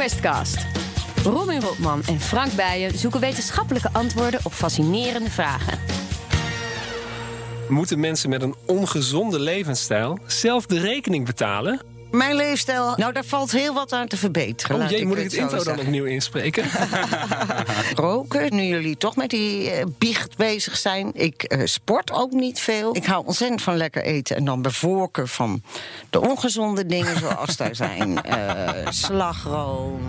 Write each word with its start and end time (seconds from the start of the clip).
Questcast. 0.00 0.66
Robin 1.24 1.60
Rotman 1.60 2.02
en 2.06 2.20
Frank 2.20 2.52
Bijen 2.52 2.98
zoeken 2.98 3.20
wetenschappelijke 3.20 3.88
antwoorden 3.92 4.40
op 4.42 4.52
fascinerende 4.52 5.30
vragen. 5.30 5.78
Moeten 7.68 8.00
mensen 8.00 8.30
met 8.30 8.42
een 8.42 8.54
ongezonde 8.66 9.40
levensstijl 9.40 10.18
zelf 10.26 10.66
de 10.66 10.80
rekening 10.80 11.26
betalen? 11.26 11.80
Mijn 12.10 12.34
leefstijl, 12.36 12.94
nou 12.96 13.12
daar 13.12 13.24
valt 13.24 13.50
heel 13.50 13.74
wat 13.74 13.92
aan 13.92 14.06
te 14.08 14.16
verbeteren. 14.16 14.82
Oh 14.82 14.90
jee, 14.90 15.06
moet 15.06 15.16
ik 15.16 15.22
het 15.24 15.32
intro 15.32 15.56
dan 15.56 15.64
zeggen. 15.64 15.82
opnieuw 15.84 16.04
inspreken? 16.04 16.64
Roken, 17.94 18.54
nu 18.54 18.62
jullie 18.62 18.96
toch 18.96 19.16
met 19.16 19.30
die 19.30 19.70
eh, 19.70 19.84
biecht 19.98 20.36
bezig 20.36 20.76
zijn. 20.76 21.10
Ik 21.14 21.42
eh, 21.42 21.60
sport 21.64 22.12
ook 22.12 22.30
niet 22.32 22.60
veel. 22.60 22.96
Ik 22.96 23.04
hou 23.04 23.26
ontzettend 23.26 23.62
van 23.62 23.76
lekker 23.76 24.02
eten. 24.02 24.36
En 24.36 24.44
dan 24.44 24.62
bij 24.62 24.70
voorkeur 24.70 25.28
van 25.28 25.62
de 26.10 26.20
ongezonde 26.20 26.86
dingen 26.86 27.18
zoals 27.18 27.56
daar 27.56 27.74
zijn. 27.86 28.22
eh, 28.22 28.86
slagroom. 28.90 30.00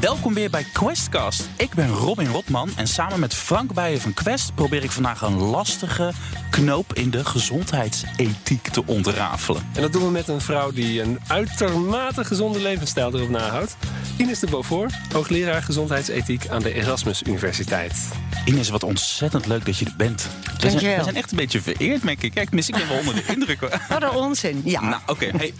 Welkom 0.00 0.34
weer 0.34 0.50
bij 0.50 0.64
Questcast. 0.72 1.48
Ik 1.56 1.74
ben 1.74 1.88
Robin 1.88 2.26
Rotman 2.26 2.70
en 2.76 2.86
samen 2.86 3.20
met 3.20 3.34
Frank 3.34 3.72
Bijen 3.74 4.00
van 4.00 4.14
Quest 4.14 4.54
probeer 4.54 4.84
ik 4.84 4.90
vandaag 4.90 5.22
een 5.22 5.38
lastige 5.38 6.12
knoop 6.50 6.94
in 6.94 7.10
de 7.10 7.24
gezondheidsethiek 7.24 8.68
te 8.68 8.82
ontrafelen. 8.86 9.62
en 9.74 9.82
dat 9.82 9.92
doen 9.92 10.04
we 10.04 10.10
met 10.10 10.28
een 10.28 10.40
vrouw 10.40 10.70
die 10.72 11.02
een 11.02 11.18
uitermate 11.26 12.24
gezonde 12.24 12.60
levensstijl 12.60 13.14
erop 13.14 13.28
nahoudt. 13.28 13.76
Ines 14.16 14.38
de 14.38 14.46
Beaufort, 14.46 14.92
hoogleraar 15.12 15.62
gezondheidsethiek 15.62 16.48
aan 16.48 16.62
de 16.62 16.72
Erasmus 16.72 17.22
Universiteit. 17.22 18.08
Ines, 18.44 18.68
wat 18.68 18.82
ontzettend 18.82 19.46
leuk 19.46 19.64
dat 19.66 19.78
je 19.78 19.84
er 19.84 19.94
bent. 19.96 20.22
We 20.22 20.50
zijn, 20.58 20.70
Dankjewel. 20.72 20.96
we 20.96 21.02
zijn 21.02 21.16
echt 21.16 21.30
een 21.30 21.36
beetje 21.36 21.60
vereerd, 21.62 22.02
merk 22.04 22.22
ik. 22.22 22.34
Kijk, 22.34 22.50
mis 22.52 22.68
ik 22.68 22.74
ben 22.74 22.88
wel 22.88 22.98
onder 22.98 23.14
de 23.14 23.24
indruk. 23.26 23.60
hoor. 23.60 23.80
Wat 23.88 24.02
een 24.02 24.10
onzin. 24.10 24.62
Ja. 24.64 24.80
Nou, 24.80 25.02
oké. 25.06 25.30
Hey, 25.36 25.54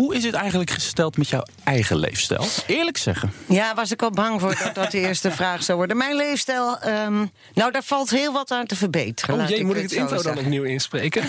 hoe 0.00 0.14
is 0.14 0.24
het 0.24 0.34
eigenlijk 0.34 0.70
gesteld 0.70 1.16
met 1.16 1.28
jouw 1.28 1.42
eigen 1.64 1.96
leefstijl? 1.96 2.44
Eerlijk 2.66 2.96
zeggen. 2.96 3.32
Ja, 3.46 3.74
was 3.74 3.90
ik 3.90 4.02
al 4.02 4.10
bang 4.10 4.40
voor 4.40 4.58
dat 4.64 4.74
dat 4.74 4.90
de 4.90 4.98
eerste 5.06 5.30
vraag 5.30 5.62
zou 5.62 5.78
worden. 5.78 5.96
Mijn 5.96 6.16
leefstijl, 6.16 6.78
ehm, 6.78 7.26
nou 7.54 7.72
daar 7.72 7.82
valt 7.82 8.10
heel 8.10 8.32
wat 8.32 8.50
aan 8.50 8.66
te 8.66 8.76
verbeteren. 8.76 9.40
Oh 9.40 9.48
jee, 9.48 9.64
moet 9.64 9.76
ik 9.76 9.82
het 9.82 9.90
het 9.90 10.00
intro 10.00 10.14
dan 10.14 10.24
zeggen. 10.24 10.42
opnieuw 10.42 10.62
inspreken? 10.62 11.22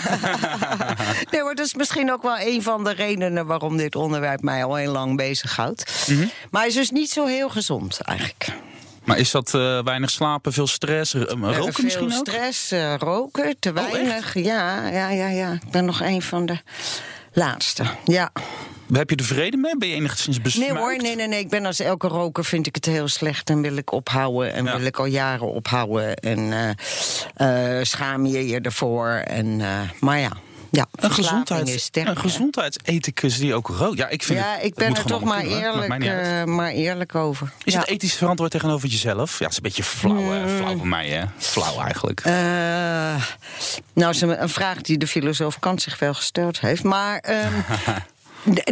Nee, 1.30 1.42
maar 1.42 1.54
dat 1.54 1.66
is 1.66 1.74
misschien 1.74 2.12
ook 2.12 2.22
wel 2.22 2.38
een 2.38 2.62
van 2.62 2.84
de 2.84 2.92
redenen 2.92 3.46
waarom 3.46 3.76
dit 3.76 3.96
onderwerp 3.96 4.42
mij 4.42 4.64
al 4.64 4.74
heel 4.74 4.92
lang 4.92 5.16
bezighoudt. 5.16 6.08
Maar 6.50 6.60
hij 6.60 6.70
is 6.70 6.74
dus 6.74 6.90
niet 6.90 7.10
zo 7.10 7.26
heel 7.26 7.48
gezond 7.48 8.00
eigenlijk. 8.00 8.48
Maar 9.04 9.18
is 9.18 9.30
dat 9.30 9.54
eh, 9.54 9.82
weinig 9.84 10.10
slapen, 10.10 10.52
veel 10.52 10.66
stress, 10.66 11.14
eh, 11.14 11.22
roken 11.22 11.72
veel 11.72 11.84
misschien 11.84 12.14
ook? 12.14 12.26
stress, 12.26 12.70
eh, 12.70 12.94
roken, 12.98 13.56
te 13.58 13.72
echt? 13.74 13.92
weinig. 13.92 14.34
ja, 14.34 14.88
ja, 14.88 15.10
ja, 15.10 15.28
ja. 15.28 15.52
Ik 15.52 15.70
ben 15.70 15.84
nog 15.84 16.00
een 16.00 16.22
van 16.22 16.46
de 16.46 16.58
laatste. 17.32 17.84
Ja. 18.04 18.32
Heb 18.92 19.10
je 19.10 19.16
er 19.16 19.24
vrede 19.24 19.56
mee? 19.56 19.76
Ben 19.78 19.88
je 19.88 19.94
enigszins 19.94 20.40
besmuikt? 20.40 20.72
Nee 20.72 20.82
hoor, 20.82 20.96
nee, 20.96 21.16
nee, 21.16 21.28
nee. 21.28 21.38
Ik 21.40 21.48
ben 21.48 21.66
als 21.66 21.80
elke 21.80 22.08
roker 22.08 22.44
vind 22.44 22.66
ik 22.66 22.74
het 22.74 22.84
heel 22.84 23.08
slecht 23.08 23.50
en 23.50 23.62
wil 23.62 23.76
ik 23.76 23.92
ophouden. 23.92 24.52
En 24.52 24.64
Ja. 24.64 24.76
wil 24.76 24.86
ik 24.86 24.98
al 24.98 25.04
jaren 25.04 25.52
ophouden. 25.52 26.16
En 26.16 26.52
eh, 27.36 27.78
eh, 27.78 27.84
schaam 27.84 28.26
je 28.26 28.46
je 28.48 28.60
ervoor. 28.60 29.08
En, 29.10 29.60
eh, 29.60 29.80
maar 30.00 30.18
ja, 30.18 30.30
ja 30.74 30.86
Een, 30.90 31.10
verslaving 31.12 31.14
gezondheids, 31.46 31.70
is 31.74 31.82
sterk. 31.82 32.08
een 32.08 32.16
gezondheidsethicus 32.18 33.38
die 33.38 33.54
ook 33.54 33.68
rookt. 33.68 33.98
Ja, 33.98 34.08
ik 34.08 34.22
vind 34.22 34.38
Ja, 34.38 34.52
het, 34.54 34.64
ik 34.64 34.74
ben 34.74 34.94
er 34.96 35.04
toch 35.04 35.22
maar 35.24 35.40
kunnen, 35.40 35.62
eerlijk, 35.62 36.04
eh, 36.04 36.44
maar 36.44 36.70
eerlijk 36.70 37.14
over. 37.14 37.52
Is 37.64 37.72
Ja. 37.72 37.78
het 37.80 37.88
ethisch 37.88 38.14
verantwoord 38.14 38.50
tegenover 38.50 38.88
jezelf? 38.88 39.38
Ja, 39.38 39.44
het 39.44 39.50
is 39.50 39.56
een 39.56 39.62
beetje 39.62 39.82
flauw, 39.84 40.30
hè? 40.30 40.40
Mm. 40.42 40.56
flauw 40.56 40.76
van 40.76 40.88
mij, 40.88 41.08
hè? 41.08 41.24
Flauw 41.38 41.80
eigenlijk. 41.80 42.20
Eh, 42.20 42.32
nou, 43.92 44.10
is 44.10 44.20
een, 44.20 44.42
een 44.42 44.48
vraag 44.48 44.80
die 44.80 44.98
de 44.98 45.06
filosoof 45.06 45.58
Kant 45.58 45.82
zich 45.82 45.98
wel 45.98 46.14
gesteld 46.14 46.60
heeft. 46.60 46.82
Maar 46.82 47.18
ehm, 47.18 47.52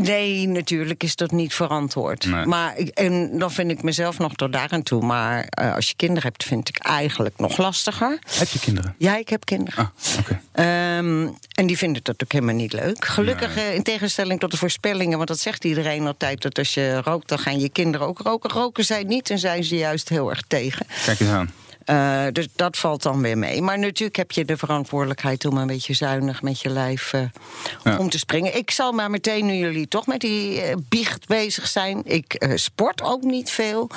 nee, 0.03 0.49
natuurlijk 0.49 1.03
is 1.03 1.17
dat 1.17 1.31
niet 1.31 1.55
verantwoord. 1.55 2.27
Nee. 2.27 2.47
Maar 2.47 2.79
ik, 2.79 2.89
en 2.89 3.39
dan 3.39 3.53
vind 3.53 3.71
ik 3.71 3.83
mezelf 3.83 4.19
nog 4.19 4.35
tot 4.35 4.53
daar 4.53 4.71
aan 4.71 4.83
toe. 4.83 5.03
Maar 5.03 5.45
eh, 5.45 5.75
als 5.75 5.89
je 5.89 5.95
kinderen 5.97 6.23
hebt, 6.23 6.45
vind 6.45 6.69
ik 6.69 6.79
eigenlijk 6.79 7.39
nog 7.39 7.57
lastiger. 7.57 8.19
Heb 8.31 8.49
je 8.49 8.59
kinderen? 8.59 8.95
Ja, 8.99 9.17
ik 9.17 9.29
heb 9.29 9.45
kinderen. 9.45 9.85
Ah, 9.85 10.19
oké. 10.19 10.41
Ehm, 10.53 11.29
en 11.55 11.67
die 11.67 11.79
vinden 11.79 12.03
dat 12.03 12.23
ook 12.23 12.33
helemaal 12.33 12.55
niet 12.55 12.73
leuk. 12.73 13.05
Gelukkig, 13.05 13.57
eh, 13.57 13.75
in 13.75 13.83
tegenstelling 13.83 14.41
tot 14.41 14.51
de 14.51 14.57
voorspellingen, 14.57 15.17
want 15.17 15.29
dat 15.29 15.39
zegt 15.39 15.65
iedereen 15.65 16.07
altijd: 16.07 16.43
dat 16.43 16.59
als 16.59 16.75
je 16.75 17.01
rookt, 17.05 17.29
dan 17.29 17.39
gaan 17.39 17.61
je 17.61 17.69
kinderen 17.69 18.07
ook 18.07 18.19
roken. 18.19 18.51
Roken 18.51 18.85
zij 18.85 19.03
niet 19.03 19.31
en 19.31 19.39
zijn 19.39 19.65
ze 19.65 19.77
juist 19.77 20.09
heel 20.09 20.31
erg 20.31 20.43
tegen. 20.49 20.87
Kijk 21.05 21.21
eens 21.21 21.31
aan. 21.31 21.51
Eh, 21.91 22.23
dus 22.33 22.47
dat 22.57 22.77
valt 22.77 23.03
dan 23.03 23.23
weer 23.23 23.39
mee. 23.39 23.63
Maar 23.63 23.79
natuurlijk 23.79 24.17
heb 24.17 24.31
je 24.31 24.45
de 24.45 24.57
verantwoordelijkheid 24.57 25.45
om 25.45 25.57
een 25.57 25.67
beetje 25.67 25.95
zuinig 25.95 26.43
met 26.43 26.61
je 26.61 26.69
lijf 26.69 27.13
eh, 27.13 27.23
Ja. 27.85 27.97
om 27.97 28.11
te 28.11 28.19
springen. 28.19 28.57
Ik 28.57 28.71
zal 28.71 28.93
maar 28.93 29.11
meteen, 29.11 29.47
nu 29.47 29.53
jullie 29.55 29.89
toch 29.89 30.07
met 30.07 30.21
die 30.21 30.61
eh, 30.61 30.77
biecht 30.89 31.27
bezig 31.27 31.67
zijn. 31.69 32.01
Ik 32.05 32.51
sport 32.55 33.03
ook 33.03 33.23
niet 33.23 33.51
veel. 33.51 33.91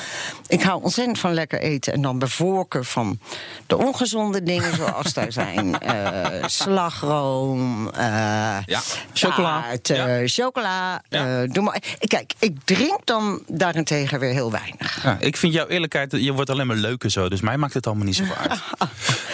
Ik 0.48 0.62
hou 0.62 0.84
ontzettend 0.84 1.20
van 1.20 1.34
lekker 1.34 1.60
eten. 1.60 1.94
En 1.94 2.02
dan 2.02 2.20
bij 2.20 2.28
voorkeur 2.28 2.86
van 2.86 3.20
de 3.68 3.78
ongezonde 3.78 4.44
dingen 4.44 4.76
zoals 4.76 5.14
daar 5.14 5.32
zijn. 5.32 5.76
slagroom, 6.46 7.92
Ja, 7.96 8.82
chocola. 9.14 9.62
taart, 9.62 9.88
Ja. 9.88 10.22
chocola. 10.28 11.02
Doe 11.46 11.64
maar. 11.64 11.82
Kijk, 12.00 12.34
ik 12.40 12.58
drink 12.64 13.00
dan 13.04 13.42
daarentegen 13.48 14.20
weer 14.20 14.34
heel 14.34 14.52
weinig. 14.52 15.04
Ja, 15.04 15.18
ik 15.20 15.38
vind 15.38 15.54
jouw 15.54 15.68
eerlijkheid, 15.68 16.12
je 16.12 16.34
wordt 16.34 16.50
alleen 16.50 16.68
maar 16.68 16.76
leuker 16.76 17.10
zo. 17.12 17.30
Dus 17.30 17.42
mij 17.42 17.58
maakt 17.58 17.74
het 17.74 17.83
allemaal 17.88 18.06
niet 18.06 18.16
zoveel 18.16 18.36
uit. 18.48 18.60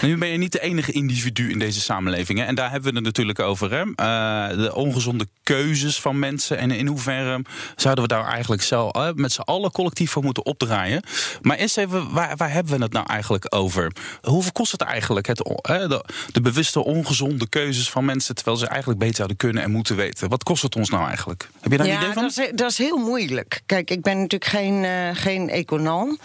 nu 0.02 0.18
ben 0.18 0.28
je 0.28 0.38
niet 0.38 0.52
de 0.52 0.62
enige 0.62 0.92
individu 0.92 1.52
in 1.52 1.60
deze 1.60 1.80
samenleving. 1.80 2.40
Hè? 2.40 2.46
En 2.46 2.56
daar 2.56 2.72
hebben 2.72 2.90
we 2.90 2.96
het 2.96 3.06
natuurlijk 3.06 3.40
over. 3.40 3.72
Hè? 3.72 3.82
Eh, 3.82 4.58
de 4.58 4.76
ongezonde 4.76 5.28
keuzes 5.44 6.00
van 6.00 6.20
mensen. 6.20 6.58
En 6.58 6.72
in 6.72 6.88
hoeverre 6.88 7.42
zouden 7.76 8.04
we 8.04 8.10
daar 8.10 8.26
eigenlijk 8.26 8.62
zelf, 8.62 8.92
eh, 8.92 9.10
met 9.14 9.32
z'n 9.32 9.42
allen 9.42 9.72
collectief 9.72 10.12
voor 10.12 10.24
moeten 10.24 10.46
opdraaien. 10.46 11.04
Maar 11.42 11.58
eerst 11.58 11.78
even, 11.78 12.12
waar, 12.12 12.38
waar 12.38 12.52
hebben 12.52 12.78
we 12.78 12.84
het 12.84 12.94
nou 12.94 13.06
eigenlijk 13.08 13.56
over? 13.56 13.92
Hoeveel 14.22 14.52
kost 14.52 14.72
het 14.72 14.82
eigenlijk? 14.82 15.28
Het, 15.28 15.38
de, 15.38 16.04
de 16.32 16.42
bewuste 16.42 16.84
ongezonde 16.84 17.48
keuzes 17.50 17.90
van 17.90 18.06
mensen. 18.06 18.36
Terwijl 18.36 18.58
ze 18.58 18.68
eigenlijk 18.68 19.00
beter 19.00 19.16
zouden 19.16 19.38
kunnen 19.38 19.64
en 19.64 19.72
moeten 19.72 19.96
weten. 19.96 20.30
Wat 20.30 20.44
kost 20.44 20.64
het 20.64 20.76
ons 20.76 20.90
nou 20.90 21.08
eigenlijk? 21.08 21.50
Heb 21.62 21.72
je 21.72 21.78
daar 21.78 21.88
een 21.88 21.94
idee 21.94 22.14
van? 22.14 22.22
Dat 22.22 22.38
is, 22.38 22.52
dat 22.56 22.72
is 22.72 22.78
heel 22.78 22.98
moeilijk. 22.98 23.62
Kijk, 23.66 23.92
ik 23.92 24.02
ben 24.02 24.16
natuurlijk 24.16 24.52
geen, 24.52 24.84
eh, 24.84 25.10
geen 25.14 25.50
econoom. 25.50 26.20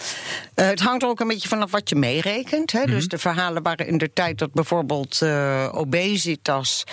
Het 0.55 0.81
hangt 0.81 1.03
er 1.03 1.09
ook 1.09 1.21
een 1.21 1.29
beetje 1.29 1.49
vanaf 1.49 1.71
wat 1.71 1.89
je 1.89 1.97
meerekent. 2.05 2.73
Hè? 2.73 2.81
Mhm. 2.81 2.91
Dus 2.91 3.09
de 3.09 3.19
verhalen 3.19 3.63
waren 3.63 3.87
in 3.87 3.99
de 3.99 4.13
tijd 4.13 4.39
dat 4.39 4.53
bijvoorbeeld 4.53 5.23
eh, 5.23 5.69
obesitas 5.73 6.85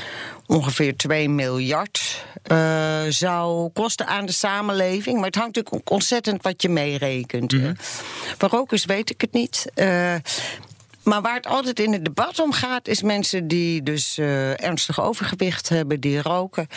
ongeveer 0.45 0.95
2 0.97 1.29
miljard 1.29 2.25
eh, 2.43 3.01
zou 3.09 3.69
kosten 3.69 4.07
aan 4.07 4.25
de 4.25 4.31
samenleving. 4.31 5.15
Maar 5.15 5.25
het 5.25 5.35
hangt 5.35 5.55
natuurlijk 5.55 5.89
ook 5.89 5.93
ontzettend 5.95 6.43
wat 6.43 6.61
je 6.61 6.69
meerekent. 6.69 7.51
Mhm. 7.51 7.65
Eh, 7.65 7.71
Voor 8.37 8.49
rokers 8.49 8.85
weet 8.85 9.09
ik 9.09 9.21
het 9.21 9.33
niet. 9.33 9.65
Maar 11.03 11.21
waar 11.21 11.35
het 11.35 11.47
altijd 11.47 11.79
in 11.79 11.93
het 11.93 12.05
debat 12.05 12.39
om 12.39 12.51
gaat, 12.51 12.87
is 12.87 13.01
mensen 13.01 13.47
die 13.47 13.83
dus 13.83 14.17
eh, 14.17 14.63
ernstig 14.63 15.01
overgewicht 15.01 15.69
hebben, 15.69 15.99
die 15.99 16.21
roken 16.21 16.67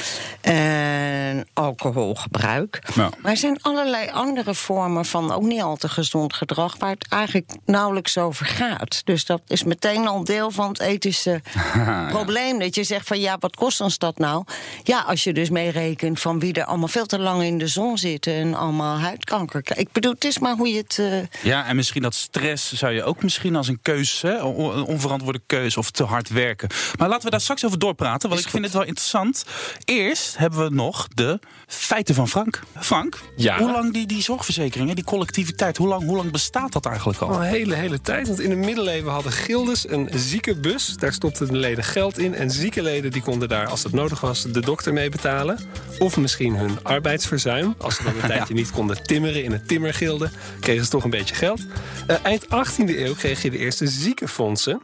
en 0.41 1.47
alcoholgebruik. 1.53 2.79
Maar 2.95 3.31
er 3.31 3.37
zijn 3.37 3.59
allerlei 3.63 4.11
andere 4.11 4.55
vormen 4.55 5.05
van 5.05 5.33
ook 5.33 5.43
niet 5.43 5.61
al 5.63 5.77
te 5.77 5.89
gezond 5.89 6.35
gedrag, 6.35 6.77
waar 6.79 6.91
het 6.91 7.07
eigenlijk 7.09 7.51
nauwelijks 7.65 8.19
over 8.19 8.47
gaat. 8.47 9.01
Dus 9.05 9.25
dat 9.25 9.43
is 9.47 9.65
meteen 9.65 10.07
al 10.07 10.25
deel 10.25 10.51
van 10.51 10.69
het 10.69 10.81
ethische 10.81 11.41
probleem. 12.09 12.59
Dat 12.59 12.75
je 12.75 12.85
zegt 12.85 13.07
van 13.07 13.21
ja, 13.21 13.37
wat 13.41 13.57
kost 13.57 13.81
ons 13.81 13.99
dat 13.99 14.19
nou? 14.19 14.45
Ja, 14.83 15.01
als 15.01 15.25
je 15.25 15.33
dus 15.33 15.51
meerekent 15.51 16.21
van 16.21 16.39
wie 16.39 16.53
er 16.53 16.65
allemaal 16.65 16.89
veel 16.89 17.07
te 17.07 17.19
lang 17.19 17.43
in 17.43 17.59
de 17.59 17.67
zon 17.67 17.99
zitten 17.99 18.35
en 18.35 18.55
allemaal 18.55 18.99
huidkanker. 18.99 19.63
Ik 19.75 19.93
bedoel, 19.93 20.13
het 20.13 20.25
is 20.25 20.39
maar 20.39 20.57
hoe 20.57 20.69
je 20.69 20.77
het. 20.77 20.99
eh, 20.99 21.19
Ja, 21.43 21.67
en 21.67 21.77
misschien 21.77 22.03
dat 22.03 22.15
stress 22.15 22.73
zou 22.73 22.93
je 22.93 23.05
ook 23.05 23.23
misschien 23.23 23.57
als 23.57 23.69
een 23.69 23.79
keuze, 23.83 24.14
hè, 24.23 24.39
een 24.39 24.85
onverantwoorde 24.85 25.41
keuze 25.47 25.79
of 25.79 25.91
te 25.91 26.05
hard 26.05 26.29
werken. 26.29 26.69
Maar 26.99 27.09
laten 27.09 27.25
we 27.25 27.31
daar 27.31 27.41
straks 27.41 27.65
over 27.65 27.79
doorpraten, 27.79 28.29
want 28.29 28.41
Is 28.41 28.47
ik 28.47 28.53
vind 28.53 28.65
het 28.65 28.75
wel 28.75 28.83
interessant. 28.85 29.45
Eerst 29.85 30.39
hebben 30.39 30.65
we 30.69 30.75
nog 30.75 31.09
de 31.15 31.39
feiten 31.67 32.15
van 32.15 32.29
Frank. 32.29 32.63
Frank, 32.81 33.19
Ja? 33.37 33.59
hoe 33.59 33.73
lang 33.73 33.93
die, 33.93 34.07
die 34.07 34.23
zorgverzekering, 34.23 34.89
hè, 34.89 34.95
die 34.95 35.05
collectiviteit, 35.05 35.77
hoe 35.77 35.89
lang, 35.89 36.05
hoe 36.05 36.17
lang 36.17 36.31
bestaat 36.31 36.73
dat 36.73 36.87
eigenlijk 36.87 37.21
al? 37.21 37.29
Al 37.29 37.35
een 37.37 37.43
hele, 37.43 37.75
hele 37.75 38.01
tijd. 38.01 38.27
Want 38.27 38.41
in 38.41 38.49
de 38.51 38.57
middeleeuwen 38.57 39.13
hadden 39.13 39.33
gildes 39.33 39.89
een 39.89 40.11
ziekenbus. 40.13 40.95
Daar 40.97 41.13
stopten 41.13 41.47
de 41.47 41.57
leden 41.57 41.85
geld 41.85 42.19
in. 42.19 42.35
En 42.35 42.51
zieke 42.51 42.83
leden 42.83 43.11
die 43.11 43.23
konden 43.23 43.49
daar, 43.49 43.67
als 43.69 43.83
het 43.83 43.93
nodig 43.93 44.21
was, 44.21 44.43
de 44.43 44.61
dokter 44.61 44.93
mee 44.93 45.09
betalen. 45.09 45.59
Of 45.99 46.17
misschien 46.17 46.57
hun 46.57 46.79
arbeidsverzuim. 46.83 47.75
Als 47.79 47.97
ze 47.97 48.03
dan 48.03 48.13
een 48.15 48.29
tijdje 48.35 48.55
niet 48.55 48.71
konden 48.71 49.03
timmeren 49.03 49.45
in 49.45 49.53
een 49.53 49.67
timmergilde, 49.67 50.31
kregen 50.61 50.85
ze 50.85 50.91
toch 50.91 51.05
een 51.05 51.11
beetje 51.11 51.35
geld. 51.35 51.61
Eh, 52.07 52.17
eind 52.23 52.45
18e 52.45 52.99
eeuw 52.99 53.15
kreeg 53.15 53.43
je 53.43 53.51
de 53.51 53.59
eerste 53.59 53.87
ziekenfondsen. 54.05 54.83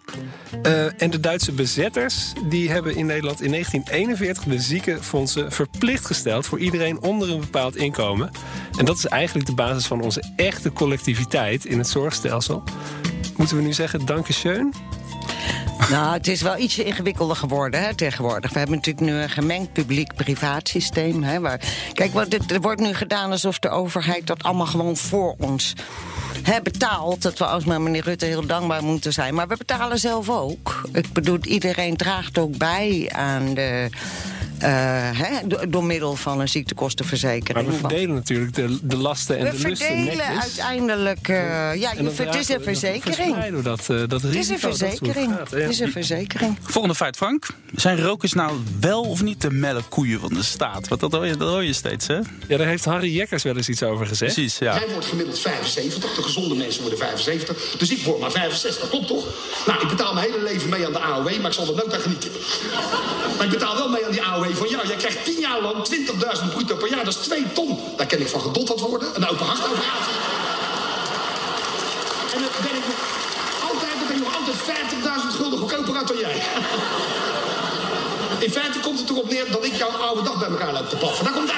Eh, 0.63 1.03
en 1.03 1.11
de 1.11 1.21
Duitse 1.21 1.53
bezetters 1.53 2.33
die 2.49 2.71
hebben 2.71 2.97
in 2.97 3.07
Nederland 3.07 3.43
in 3.43 3.51
1941 3.51 4.45
de 4.45 4.61
ziekenfondsen 4.61 5.53
verplicht 5.53 6.07
gesteld 6.07 6.47
voor 6.47 6.59
iedereen 6.59 7.01
onder 7.01 7.31
een 7.31 7.41
bepaald 7.41 7.77
inkomen. 7.77 8.31
En 8.79 8.85
dat 8.85 8.97
is 8.97 9.07
eigenlijk 9.07 9.47
de 9.47 9.55
basis 9.55 9.87
van 9.87 10.03
onze 10.03 10.23
echte 10.37 10.73
collectiviteit 10.73 11.65
in 11.65 11.79
het 11.79 11.89
zorgstelsel. 11.89 12.63
Moeten 13.37 13.57
we 13.57 13.63
nu 13.63 13.73
zeggen, 13.73 14.07
dankeschön? 14.07 14.73
Nou, 15.91 16.13
het 16.13 16.29
is 16.29 16.43
wel 16.43 16.59
ietsje 16.59 16.85
ingewikkelder 16.85 17.37
geworden 17.37 17.83
hè, 17.83 17.95
tegenwoordig. 17.95 18.53
We 18.53 18.59
hebben 18.59 18.77
natuurlijk 18.77 19.07
nu 19.07 19.13
een 19.13 19.31
gemengd 19.31 19.73
publiek-privaat 19.73 20.69
systeem. 20.69 21.23
Hè, 21.23 21.41
waar, 21.41 21.61
kijk, 21.93 22.13
wat, 22.13 22.33
er 22.51 22.61
wordt 22.61 22.81
nu 22.81 22.95
gedaan 22.95 23.31
alsof 23.31 23.59
de 23.59 23.69
overheid 23.69 24.27
dat 24.27 24.43
allemaal 24.43 24.67
gewoon 24.67 24.97
voor 24.97 25.35
ons 25.39 25.75
hè, 26.43 26.63
betaalt. 26.63 27.23
Dat 27.23 27.39
we 27.39 27.47
als 27.47 27.65
meneer 27.65 28.03
Rutte 28.03 28.27
heel 28.27 28.47
dankbaar 28.47 28.85
moeten 28.85 29.13
zijn. 29.13 29.35
Maar 29.35 29.49
we 29.49 29.57
betalen 29.57 29.99
zelf 29.99 30.31
ook. 30.31 30.89
Ik 30.93 31.13
bedoel, 31.13 31.39
iedereen 31.43 31.97
draagt 31.97 32.39
ook 32.39 32.57
bij 32.57 33.11
aan 33.15 33.55
de 33.55 33.89
uh, 34.63 34.67
hè, 35.13 35.47
door 35.69 35.85
middel 35.85 36.17
van 36.17 36.41
een 36.41 36.49
ziektekostenverzekering. 36.49 37.67
Maar 37.67 37.75
we 37.75 37.81
verdelen 37.81 38.15
natuurlijk 38.15 38.55
de, 38.55 38.79
de 38.83 38.97
lasten 38.97 39.39
en 39.39 39.45
we 39.45 39.51
de 39.51 39.69
lusten 39.69 39.97
We 39.97 40.03
verdelen 40.03 40.41
uiteindelijk... 40.41 41.29
Uh, 41.29 41.37
ja, 41.75 41.93
je, 41.93 42.11
het 42.23 42.35
is 42.35 42.49
een 42.49 42.63
verzekering. 42.63 43.63
Dat, 43.63 43.89
uh, 43.91 44.09
dat 44.09 44.23
het 44.23 44.35
is 44.35 44.49
een 44.49 44.59
verzekering. 44.59 45.39
Het 45.51 45.71
is 45.71 45.79
een 45.79 45.93
verzekering. 45.93 46.59
Volgende 46.63 46.97
feit, 46.97 47.17
Frank. 47.17 47.49
Zijn 47.75 48.01
rokers 48.01 48.33
nou 48.33 48.59
wel 48.81 49.03
of 49.03 49.23
niet 49.23 49.41
de 49.41 49.51
melkkoeien 49.51 50.21
van 50.21 50.35
de 50.35 50.43
staat? 50.43 50.89
Want 50.89 51.01
dat 51.01 51.13
hoor 51.13 51.27
je, 51.27 51.37
dat 51.37 51.49
hoor 51.49 51.65
je 51.65 51.73
steeds, 51.73 52.07
hè? 52.07 52.19
Ja, 52.49 52.57
daar 52.57 52.67
heeft 52.67 52.85
Harry 52.85 53.17
Jekkers 53.17 53.43
wel 53.43 53.57
eens 53.57 53.69
iets 53.69 53.83
over 53.83 54.07
gezegd. 54.07 54.35
Precies, 54.35 54.59
ja. 54.59 54.79
Jij 54.79 54.89
wordt 54.91 55.07
gemiddeld 55.07 55.39
75, 55.39 56.15
de 56.15 56.23
gezonde 56.23 56.55
mensen 56.55 56.81
worden 56.81 56.99
75. 56.99 57.77
Dus 57.79 57.91
ik 57.91 58.05
word 58.05 58.21
maar 58.21 58.31
65, 58.31 58.89
klopt 58.89 59.07
toch? 59.07 59.27
Nou, 59.67 59.83
ik 59.83 59.89
betaal 59.89 60.15
mijn 60.15 60.27
hele 60.31 60.43
leven 60.43 60.69
mee 60.69 60.87
aan 60.87 60.93
de 60.93 60.99
AOW, 60.99 61.37
maar 61.41 61.51
ik 61.51 61.53
zal 61.53 61.69
er 61.69 61.75
nooit 61.75 61.95
aan 61.95 62.01
genieten. 62.01 62.31
Maar 63.37 63.45
ik 63.45 63.53
betaal 63.53 63.77
wel 63.77 63.89
mee 63.89 64.05
aan 64.05 64.13
die 64.13 64.23
AOW 64.23 64.50
van 64.57 64.69
jou. 64.69 64.87
Jij 64.87 64.97
krijgt 64.97 65.25
10 65.25 65.41
jaar 65.41 65.61
lang 65.61 65.77
20.000 65.77 66.53
bruto 66.55 66.75
per 66.77 66.89
jaar. 66.89 67.05
Dat 67.05 67.15
is 67.15 67.21
2 67.21 67.53
ton. 67.53 67.79
Daar 67.97 68.07
ken 68.07 68.21
ik 68.21 68.29
van 68.29 68.41
gedotterd 68.41 68.81
worden. 68.81 69.09
Een 69.15 69.29
open 69.29 69.47
hartoperatie. 69.47 70.15
En 72.35 72.41
dan 72.41 72.51
ben 72.63 72.77
ik 72.81 72.85
altijd, 73.71 74.09
ben 74.09 74.19
nog 74.19 74.37
altijd 74.37 74.57
50.000 74.57 75.37
gulden 75.37 75.59
goedkoper 75.59 75.97
uit 75.97 76.09
dan 76.09 76.17
jij. 76.19 76.43
In 78.39 78.51
feite 78.51 78.79
komt 78.81 78.99
het 78.99 79.11
erop 79.11 79.31
neer 79.31 79.51
dat 79.51 79.65
ik 79.65 79.75
jouw 79.75 79.91
oude 79.91 80.23
dag 80.23 80.39
bij 80.39 80.49
elkaar 80.49 80.73
loop 80.73 80.89
te 80.89 80.97
paffen. 80.97 81.25
Daar 81.25 81.35
komt 81.35 81.49
het 81.49 81.57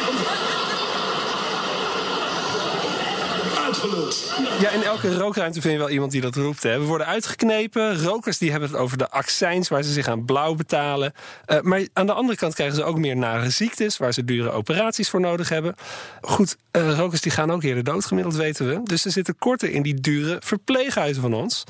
Ja, 4.61 4.71
in 4.71 4.83
elke 4.83 5.17
rookruimte 5.17 5.61
vind 5.61 5.73
je 5.73 5.79
wel 5.79 5.91
iemand 5.91 6.13
die 6.13 6.21
dat 6.21 6.37
roept. 6.37 6.63
Hè. 6.63 6.79
We 6.79 6.85
worden 6.85 7.07
uitgeknepen. 7.07 8.03
Rokers 8.03 8.39
die 8.39 8.51
hebben 8.51 8.69
het 8.69 8.79
over 8.79 8.99
de 8.99 9.11
accijns 9.11 9.69
waar 9.69 9.83
ze 9.83 9.93
zich 9.93 10.09
aan 10.09 10.25
blauw 10.25 10.55
betalen. 10.55 11.13
Uh, 11.47 11.61
maar 11.61 11.87
aan 11.93 12.07
de 12.07 12.13
andere 12.13 12.39
kant 12.39 12.55
krijgen 12.55 12.77
ze 12.77 12.85
ook 12.85 12.99
meer 12.99 13.17
nare 13.17 13.51
ziektes... 13.51 13.97
waar 13.97 14.13
ze 14.13 14.25
dure 14.25 14.51
operaties 14.51 15.11
voor 15.11 15.21
nodig 15.21 15.49
hebben. 15.49 15.75
Goed, 16.21 16.57
uh, 16.73 16.99
rokers 16.99 17.21
die 17.21 17.33
gaan 17.33 17.51
ook 17.51 17.63
eerder 17.63 17.85
dood 17.85 18.05
gemiddeld, 18.05 18.37
weten 18.37 18.69
we. 18.69 18.81
Dus 18.85 19.03
ze 19.03 19.11
zitten 19.11 19.39
korter 19.39 19.71
in 19.71 19.83
die 19.83 20.01
dure 20.01 20.37
verpleeghuizen 20.45 21.23
van 21.23 21.35
ons. 21.35 21.65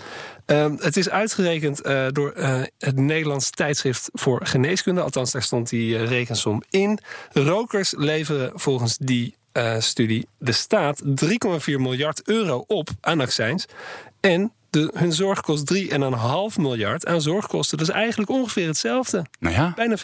Uh, 0.46 0.66
het 0.78 0.96
is 0.96 1.10
uitgerekend 1.10 1.86
uh, 1.86 2.06
door 2.08 2.32
het 2.78 2.96
Nederlands 2.96 3.50
tijdschrift 3.50 4.08
voor 4.12 4.40
geneeskunde. 4.46 5.00
Althans, 5.00 5.32
daar 5.32 5.42
stond 5.42 5.68
die 5.68 6.04
rekensom 6.04 6.62
in. 6.70 6.98
Rokers 7.32 7.94
leveren 7.96 8.52
volgens 8.54 8.96
die 8.96 9.34
uh, 9.52 9.80
studie 9.80 10.26
de 10.38 10.52
staat 10.52 11.02
3,4 11.04 11.06
miljard 11.64 12.28
euro 12.28 12.64
op 12.66 12.88
aan 13.00 13.20
accijns. 13.20 13.66
En 14.20 14.52
de, 14.70 14.90
hun 14.94 15.12
zorg 15.12 15.40
kost 15.40 15.74
3,5 15.74 15.90
miljard 16.56 17.06
aan 17.06 17.20
zorgkosten. 17.20 17.78
Dat 17.78 17.88
is 17.88 17.94
eigenlijk 17.94 18.30
ongeveer 18.30 18.66
hetzelfde. 18.66 19.26
Nou 19.38 19.54
ja. 19.54 19.72
Bijna 19.76 19.96
50-50. 19.96 20.00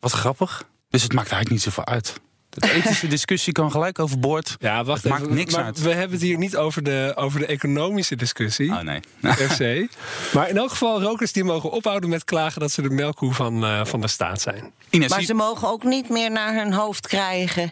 Wat 0.00 0.12
grappig. 0.12 0.68
Dus 0.90 1.02
het 1.02 1.12
maakt 1.12 1.30
eigenlijk 1.30 1.50
niet 1.50 1.74
zoveel 1.74 1.86
uit. 1.86 2.20
De 2.60 2.72
ethische 2.72 3.06
discussie 3.06 3.52
kan 3.52 3.70
gelijk 3.70 3.98
overboord. 3.98 4.56
Ja, 4.58 4.84
wacht 4.84 5.02
het 5.02 5.12
even. 5.12 5.24
Maakt 5.24 5.34
niks 5.34 5.54
maar 5.54 5.64
uit. 5.64 5.80
We 5.80 5.92
hebben 5.92 6.10
het 6.10 6.26
hier 6.26 6.38
niet 6.38 6.56
over 6.56 6.82
de, 6.82 7.12
over 7.16 7.40
de 7.40 7.46
economische 7.46 8.16
discussie. 8.16 8.70
Oh 8.70 8.80
nee. 8.80 9.00
Per 9.20 9.50
se. 9.50 9.88
Maar 10.34 10.48
in 10.48 10.56
elk 10.56 10.70
geval, 10.70 11.02
rokers 11.02 11.32
die 11.32 11.44
mogen 11.44 11.70
ophouden 11.70 12.08
met 12.08 12.24
klagen 12.24 12.60
dat 12.60 12.70
ze 12.70 12.82
de 12.82 12.90
melkkoe 12.90 13.34
van, 13.34 13.64
uh, 13.64 13.84
van 13.84 14.00
de 14.00 14.08
staat 14.08 14.40
zijn. 14.40 14.72
Ines, 14.90 15.10
maar 15.10 15.22
ze 15.22 15.34
mogen 15.34 15.68
ook 15.68 15.84
niet 15.84 16.08
meer 16.08 16.30
naar 16.30 16.54
hun 16.54 16.72
hoofd 16.72 17.06
krijgen 17.06 17.70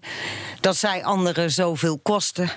dat 0.60 0.76
zij 0.76 1.04
anderen 1.04 1.50
zoveel 1.50 1.98
kosten. 1.98 2.50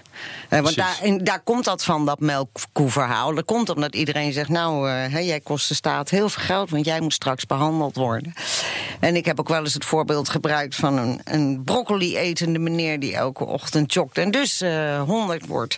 Uh, 0.50 0.60
want 0.60 0.76
daar, 0.76 1.00
en 1.02 1.24
daar 1.24 1.40
komt 1.40 1.64
dat 1.64 1.84
van, 1.84 2.06
dat 2.06 2.20
melkkoeverhaal. 2.20 3.36
Dat 3.36 3.46
komt 3.46 3.70
omdat 3.70 3.96
iedereen 3.96 4.34
zegt, 4.34 4.50
nou, 4.50 4.90
uh, 4.90 5.28
jij 5.28 5.40
kost 5.40 5.68
de 5.68 5.74
staat 5.74 6.10
heel 6.10 6.30
veel 6.30 6.44
geld... 6.44 6.70
want 6.70 6.86
jij 6.86 7.00
moet 7.00 7.14
straks 7.14 7.46
behandeld 7.46 7.96
worden. 7.96 8.34
En 9.00 9.16
ik 9.16 9.26
heb 9.26 9.40
ook 9.40 9.48
wel 9.48 9.64
eens 9.64 9.74
het 9.74 9.86
voorbeeld 9.86 10.30
gebruikt 10.30 10.76
van 10.76 10.98
een, 10.98 11.22
een 11.24 11.64
broccoli-etende 12.18 12.60
meneer... 12.60 13.00
die 13.00 13.16
elke 13.16 13.46
ochtend 13.46 13.94
jogt 13.94 14.18
en 14.18 14.32
dus 14.32 14.62
uh, 14.62 15.02
100 15.02 15.46
wordt. 15.46 15.78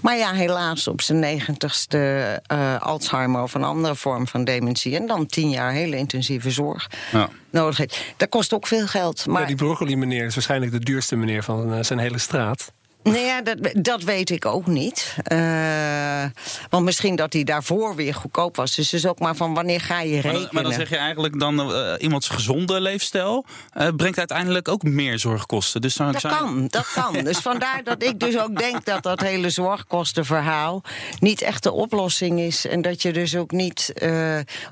Maar 0.00 0.16
ja, 0.16 0.32
helaas 0.32 0.88
op 0.88 1.00
zijn 1.00 1.18
negentigste 1.18 2.42
Alzheimer 2.78 3.42
of 3.42 3.54
een 3.54 3.64
andere 3.64 3.94
vorm 3.94 4.26
van 4.26 4.44
dementie... 4.44 4.96
en 4.96 5.06
dan 5.06 5.26
tien 5.26 5.50
jaar 5.50 5.72
hele 5.72 5.96
intensieve 5.96 6.50
zorg. 6.50 6.90
Ja 7.12 7.28
nodig 7.50 7.76
heeft. 7.76 8.14
Dat 8.16 8.28
kost 8.28 8.52
ook 8.52 8.66
veel 8.66 8.86
geld. 8.86 9.26
Maar... 9.26 9.40
Ja, 9.40 9.46
die 9.46 9.56
broccoli 9.56 9.96
meneer 9.96 10.24
is 10.24 10.34
waarschijnlijk 10.34 10.72
de 10.72 10.78
duurste 10.78 11.16
meneer 11.16 11.42
van 11.42 11.72
uh, 11.72 11.82
zijn 11.82 11.98
hele 11.98 12.18
straat. 12.18 12.72
Nee, 13.02 13.24
ja, 13.24 13.42
dat, 13.42 13.58
dat 13.72 14.02
weet 14.02 14.30
ik 14.30 14.46
ook 14.46 14.66
niet. 14.66 15.16
Uh, 15.32 16.24
want 16.70 16.84
misschien 16.84 17.16
dat 17.16 17.32
hij 17.32 17.44
daarvoor 17.44 17.94
weer 17.94 18.14
goedkoop 18.14 18.56
was. 18.56 18.74
Dus 18.74 18.92
is 18.92 19.06
ook 19.06 19.18
maar 19.18 19.36
van 19.36 19.54
wanneer 19.54 19.80
ga 19.80 20.00
je 20.00 20.14
rekenen. 20.14 20.40
Maar, 20.40 20.48
maar 20.50 20.62
dan 20.62 20.72
zeg 20.72 20.88
je 20.88 20.96
eigenlijk 20.96 21.40
dan 21.40 21.70
uh, 21.70 21.94
iemands 21.98 22.28
gezonde 22.28 22.80
leefstijl 22.80 23.44
uh, 23.76 23.88
brengt 23.96 24.18
uiteindelijk 24.18 24.68
ook 24.68 24.82
meer 24.82 25.18
zorgkosten. 25.18 25.80
Dus 25.80 25.94
dan 25.94 26.12
dat 26.12 26.20
zijn... 26.20 26.34
kan, 26.34 26.66
dat 26.68 26.92
kan. 26.92 27.18
Dus 27.30 27.38
vandaar 27.38 27.84
dat 27.84 28.02
ik 28.02 28.20
dus 28.20 28.38
ook 28.38 28.58
denk 28.58 28.84
dat 28.84 29.02
dat 29.02 29.20
hele 29.20 29.50
zorgkostenverhaal 29.50 30.82
niet 31.18 31.42
echt 31.42 31.62
de 31.62 31.72
oplossing 31.72 32.40
is. 32.40 32.66
En 32.66 32.82
dat 32.82 33.02
je 33.02 33.12
dus 33.12 33.36
ook 33.36 33.50
niet 33.50 33.92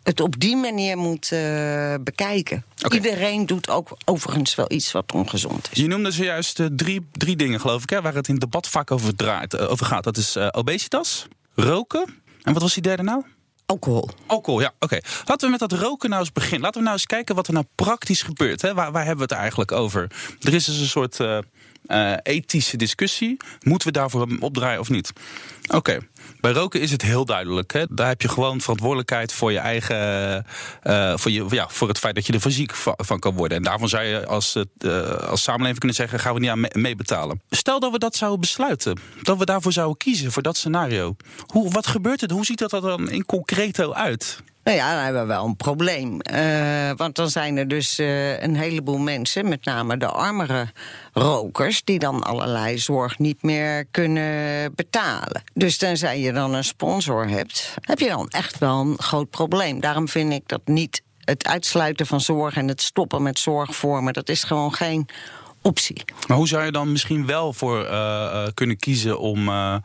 het 0.02 0.20
op 0.20 0.40
die 0.40 0.56
manier 0.56 0.96
moet 0.96 1.32
bekijken. 2.00 2.64
Okay. 2.84 2.98
Iedereen 2.98 3.46
doet 3.46 3.68
ook 3.68 3.96
overigens 4.04 4.54
wel 4.54 4.72
iets 4.72 4.92
wat 4.92 5.12
ongezond 5.12 5.68
is. 5.70 5.78
Je 5.78 5.86
noemde 5.86 6.10
zojuist 6.10 6.60
drie, 6.76 7.06
drie 7.12 7.36
dingen, 7.36 7.60
geloof 7.60 7.82
ik, 7.82 7.90
hè, 7.90 8.02
waar 8.02 8.14
het 8.18 8.28
in 8.28 8.34
het 8.34 8.42
debat 8.42 8.68
vaak 8.68 8.90
over, 8.90 9.16
draait, 9.16 9.58
over 9.58 9.86
gaat. 9.86 10.04
Dat 10.04 10.16
is 10.16 10.36
uh, 10.36 10.48
obesitas, 10.50 11.26
roken. 11.54 12.22
En 12.42 12.52
wat 12.52 12.62
was 12.62 12.74
die 12.74 12.82
derde 12.82 13.02
nou? 13.02 13.24
Alcohol. 13.66 14.10
Alcohol, 14.26 14.60
ja, 14.60 14.72
oké. 14.74 14.84
Okay. 14.84 15.02
Laten 15.24 15.46
we 15.46 15.50
met 15.58 15.70
dat 15.70 15.80
roken 15.80 16.08
nou 16.08 16.22
eens 16.22 16.32
beginnen. 16.32 16.60
Laten 16.60 16.78
we 16.78 16.84
nou 16.84 16.96
eens 16.96 17.06
kijken 17.06 17.34
wat 17.34 17.46
er 17.46 17.52
nou 17.52 17.66
praktisch 17.74 18.22
gebeurt. 18.22 18.62
Hè? 18.62 18.74
Waar, 18.74 18.92
waar 18.92 19.04
hebben 19.04 19.26
we 19.26 19.34
het 19.34 19.42
eigenlijk 19.42 19.72
over? 19.72 20.10
Er 20.40 20.54
is 20.54 20.64
dus 20.64 20.78
een 20.78 20.86
soort 20.86 21.18
uh, 21.18 21.38
uh, 21.88 22.12
ethische 22.22 22.76
discussie. 22.76 23.36
Moeten 23.60 23.88
we 23.88 23.94
daarvoor 23.94 24.28
opdraaien 24.40 24.80
of 24.80 24.90
niet? 24.90 25.12
Oké. 25.74 25.98
Bij 26.40 26.52
roken 26.52 26.80
is 26.80 26.90
het 26.90 27.02
heel 27.02 27.24
duidelijk. 27.24 27.72
Hè? 27.72 27.84
Daar 27.90 28.08
heb 28.08 28.22
je 28.22 28.28
gewoon 28.28 28.60
verantwoordelijkheid 28.60 29.32
voor 29.32 29.52
je 29.52 29.58
eigen. 29.58 29.96
Uh, 30.84 31.16
voor, 31.16 31.30
je, 31.30 31.46
ja, 31.50 31.68
voor 31.68 31.88
het 31.88 31.98
feit 31.98 32.14
dat 32.14 32.26
je 32.26 32.32
er 32.32 32.40
fysiek 32.40 32.74
van, 32.74 33.18
kan 33.18 33.34
worden. 33.34 33.56
En 33.56 33.62
daarvan 33.62 33.88
zou 33.88 34.04
je 34.04 34.26
als, 34.26 34.56
uh, 34.78 35.10
als 35.10 35.42
samenleving 35.42 35.78
kunnen 35.78 35.96
zeggen: 35.96 36.20
gaan 36.20 36.34
we 36.34 36.40
niet 36.40 36.50
aan 36.50 36.60
mee, 36.60 36.70
mee 36.72 36.96
betalen. 36.96 37.42
Stel 37.50 37.80
dat 37.80 37.92
we 37.92 37.98
dat 37.98 38.16
zouden 38.16 38.40
besluiten. 38.40 38.98
Dat 39.22 39.38
we 39.38 39.44
daarvoor 39.44 39.72
zouden 39.72 39.96
kiezen, 39.96 40.32
voor 40.32 40.42
dat 40.42 40.56
scenario. 40.56 41.16
Hoe, 41.46 41.70
wat 41.70 41.86
gebeurt 41.86 42.22
er? 42.22 42.32
Hoe 42.32 42.44
ziet 42.44 42.58
dat 42.58 42.72
er 42.72 42.80
dan 42.80 43.10
in 43.10 43.26
concreto 43.26 43.92
uit? 43.92 44.42
Nou 44.68 44.80
ja, 44.80 44.94
dan 44.94 45.04
hebben 45.04 45.20
we 45.22 45.28
wel 45.28 45.44
een 45.44 45.56
probleem. 45.56 46.20
Uh, 46.32 46.90
want 46.96 47.14
dan 47.14 47.30
zijn 47.30 47.56
er 47.56 47.68
dus 47.68 47.98
uh, 47.98 48.42
een 48.42 48.56
heleboel 48.56 48.98
mensen, 48.98 49.48
met 49.48 49.64
name 49.64 49.96
de 49.96 50.06
armere 50.06 50.72
rokers, 51.12 51.84
die 51.84 51.98
dan 51.98 52.22
allerlei 52.22 52.78
zorg 52.78 53.18
niet 53.18 53.42
meer 53.42 53.84
kunnen 53.84 54.74
betalen. 54.74 55.42
Dus 55.54 55.76
tenzij 55.76 56.20
je 56.20 56.32
dan 56.32 56.54
een 56.54 56.64
sponsor 56.64 57.28
hebt, 57.28 57.74
heb 57.80 57.98
je 57.98 58.08
dan 58.08 58.28
echt 58.28 58.58
wel 58.58 58.80
een 58.80 58.98
groot 58.98 59.30
probleem. 59.30 59.80
Daarom 59.80 60.08
vind 60.08 60.32
ik 60.32 60.48
dat 60.48 60.60
niet 60.64 61.02
het 61.24 61.46
uitsluiten 61.46 62.06
van 62.06 62.20
zorg 62.20 62.56
en 62.56 62.68
het 62.68 62.82
stoppen 62.82 63.22
met 63.22 63.38
zorgvormen, 63.38 64.12
dat 64.12 64.28
is 64.28 64.44
gewoon 64.44 64.74
geen 64.74 65.08
optie. 65.68 66.04
Maar 66.26 66.36
hoe 66.36 66.48
zou 66.48 66.64
je 66.64 66.72
dan 66.72 66.92
misschien 66.92 67.26
wel 67.26 67.52
voor 67.52 67.84
uh, 67.84 67.90
uh, 67.90 68.46
kunnen 68.54 68.76
kiezen 68.76 69.18
om 69.18 69.48
uh, 69.48 69.76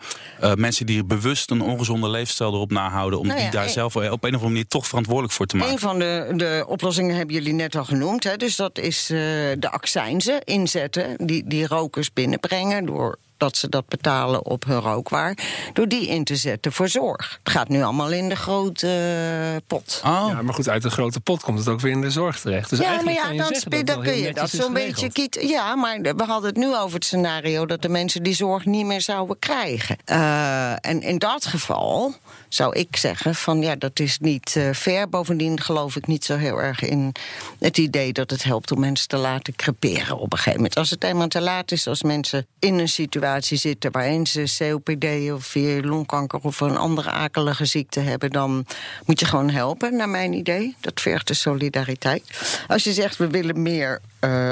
mensen 0.56 0.86
die 0.86 1.04
bewust 1.04 1.52
een 1.52 1.62
ongezonde 1.62 2.10
leefstijl 2.10 2.54
erop 2.54 2.72
nahouden, 2.72 3.20
om 3.20 3.28
nou 3.28 3.38
ja, 3.38 3.44
die 3.44 3.54
daar 3.54 3.70
zelf 3.70 3.96
op 3.96 4.02
een 4.04 4.12
of 4.12 4.24
andere 4.24 4.48
manier 4.48 4.68
toch 4.68 4.88
verantwoordelijk 4.88 5.34
voor 5.34 5.46
te 5.46 5.56
maken? 5.56 5.74
Een 5.74 5.80
van 5.80 6.00
de, 6.00 6.34
de 6.36 6.66
oplossingen 6.68 7.16
hebben 7.16 7.36
jullie 7.36 7.54
net 7.54 7.76
al 7.76 7.86
genoemd. 7.86 8.24
Hè? 8.24 8.38
Dus 8.38 8.56
dat 8.56 8.78
is 8.78 9.06
de 9.08 9.70
accijnzen 9.72 10.44
inzetten 10.44 11.16
die, 11.26 11.44
die 11.48 11.68
rokers 11.68 12.14
binnenbrengen 12.14 12.86
door 12.86 13.18
dat 13.44 13.58
ze 13.58 13.70
dat 13.70 13.88
betalen 13.88 14.46
op 14.46 14.66
hun 14.66 14.80
rookwaar, 14.80 15.38
door 15.74 15.88
die 15.88 16.08
in 16.08 16.24
te 16.24 16.36
zetten 16.36 16.72
voor 16.72 16.88
zorg. 16.88 17.40
Het 17.44 17.54
gaat 17.54 17.70
nu 17.70 17.84
allemaal 17.84 18.12
in 18.12 18.30
de 18.30 18.36
grote 18.36 18.88
uh, 18.88 19.58
pot. 19.68 20.02
Oh. 20.06 20.26
Ja, 20.30 20.42
maar 20.42 20.54
goed, 20.54 20.70
uit 20.70 20.82
de 20.82 20.90
grote 20.90 21.20
pot 21.20 21.44
komt 21.44 21.60
het 21.60 21.68
ook 21.68 21.80
weer 21.80 21.92
in 21.92 22.02
de 22.02 22.12
zorg 22.12 22.40
terecht. 22.40 22.70
Dus 22.70 22.80
ja, 22.80 23.02
maar 23.02 23.14
ja, 23.14 23.24
kan 23.24 23.34
je 23.34 23.40
dan, 23.40 23.54
dan, 23.70 23.86
dat 23.86 24.02
kun 24.02 24.18
je 24.18 24.34
dat 24.34 24.50
zo'n 24.50 24.74
beetje 24.74 25.12
kiet. 25.12 25.38
Ja, 25.42 25.76
maar 25.76 26.02
we 26.02 26.24
hadden 26.24 26.50
het 26.50 26.58
nu 26.58 26.76
over 26.76 26.96
het 26.96 27.06
scenario 27.06 27.66
dat 27.66 27.82
de 27.82 27.90
mensen 27.90 28.24
die 28.24 28.36
zorg 28.36 28.66
niet 28.66 28.86
meer 28.86 29.02
zouden 29.02 29.40
krijgen. 29.40 29.98
Uh, 30.06 30.72
en 30.86 31.02
in 31.02 31.18
dat 31.18 31.46
geval 31.46 32.14
zou 32.50 32.76
ik 32.76 32.96
zeggen 32.96 33.36
van 33.36 33.62
ja, 33.62 33.76
dat 33.76 34.00
is 34.00 34.20
niet 34.20 34.56
uh, 34.58 34.72
fair. 34.74 35.10
Bovendien 35.10 35.62
geloof 35.62 35.96
ik 35.96 36.08
niet 36.08 36.26
zo 36.26 36.38
heel 36.38 36.62
erg 36.62 36.82
in 36.82 37.12
het 37.60 37.78
idee 37.78 38.14
dat 38.14 38.30
het 38.30 38.44
helpt 38.44 38.72
om 38.72 38.80
mensen 38.80 39.08
te 39.08 39.18
laten 39.18 39.56
creperen 39.56 40.18
op 40.18 40.32
een 40.32 40.38
gegeven 40.38 40.58
moment. 40.58 40.78
Als 40.78 40.90
het 40.90 41.04
eenmaal 41.04 41.28
te 41.28 41.42
laat 41.42 41.72
is, 41.72 41.88
als 41.88 42.04
mensen 42.04 42.48
in 42.60 42.80
een 42.80 42.90
situatie 42.90 43.33
situatie 43.42 43.72
zitten 43.72 43.92
waarin 43.92 44.28
ze 44.28 44.56
COPD 44.58 45.32
of 45.32 45.54
weer 45.54 45.84
longkanker 45.84 46.40
of 46.40 46.60
een 46.60 46.78
andere 46.78 47.10
akelige 47.10 47.66
ziekte 47.66 48.00
hebben, 48.00 48.30
dan 48.30 48.66
moet 49.06 49.20
je 49.20 49.26
gewoon 49.26 49.50
helpen, 49.50 49.96
naar 49.96 50.10
mijn 50.10 50.34
idee. 50.34 50.76
Dat 50.80 51.02
vergt 51.02 51.28
de 51.28 51.34
solidariteit. 51.34 52.24
Als 52.68 52.84
je 52.84 52.94
zegt 52.94 53.18
we 53.18 53.28
willen 53.28 53.62
meer. 53.62 54.02
Uh, 54.22 54.52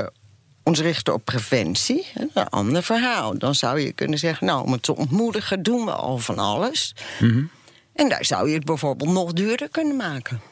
ons 0.63 0.79
richten 0.79 1.13
op 1.13 1.25
preventie, 1.25 2.07
een 2.13 2.49
ander 2.49 2.83
verhaal. 2.83 3.37
Dan 3.37 3.55
zou 3.55 3.79
je 3.79 3.91
kunnen 3.91 4.19
zeggen, 4.19 4.47
nou, 4.47 4.63
om 4.63 4.71
het 4.71 4.83
te 4.83 4.95
ontmoedigen 4.95 5.63
doen 5.63 5.85
we 5.85 5.91
al 5.91 6.17
van 6.17 6.37
alles. 6.37 6.95
Mm 7.19 7.49
En 7.93 8.09
daar 8.09 8.25
zou 8.25 8.47
je 8.47 8.55
het 8.55 8.65
bijvoorbeeld 8.65 9.11
nog 9.11 9.33
duurder 9.33 9.69
kunnen 9.69 9.95
maken. 9.95 10.50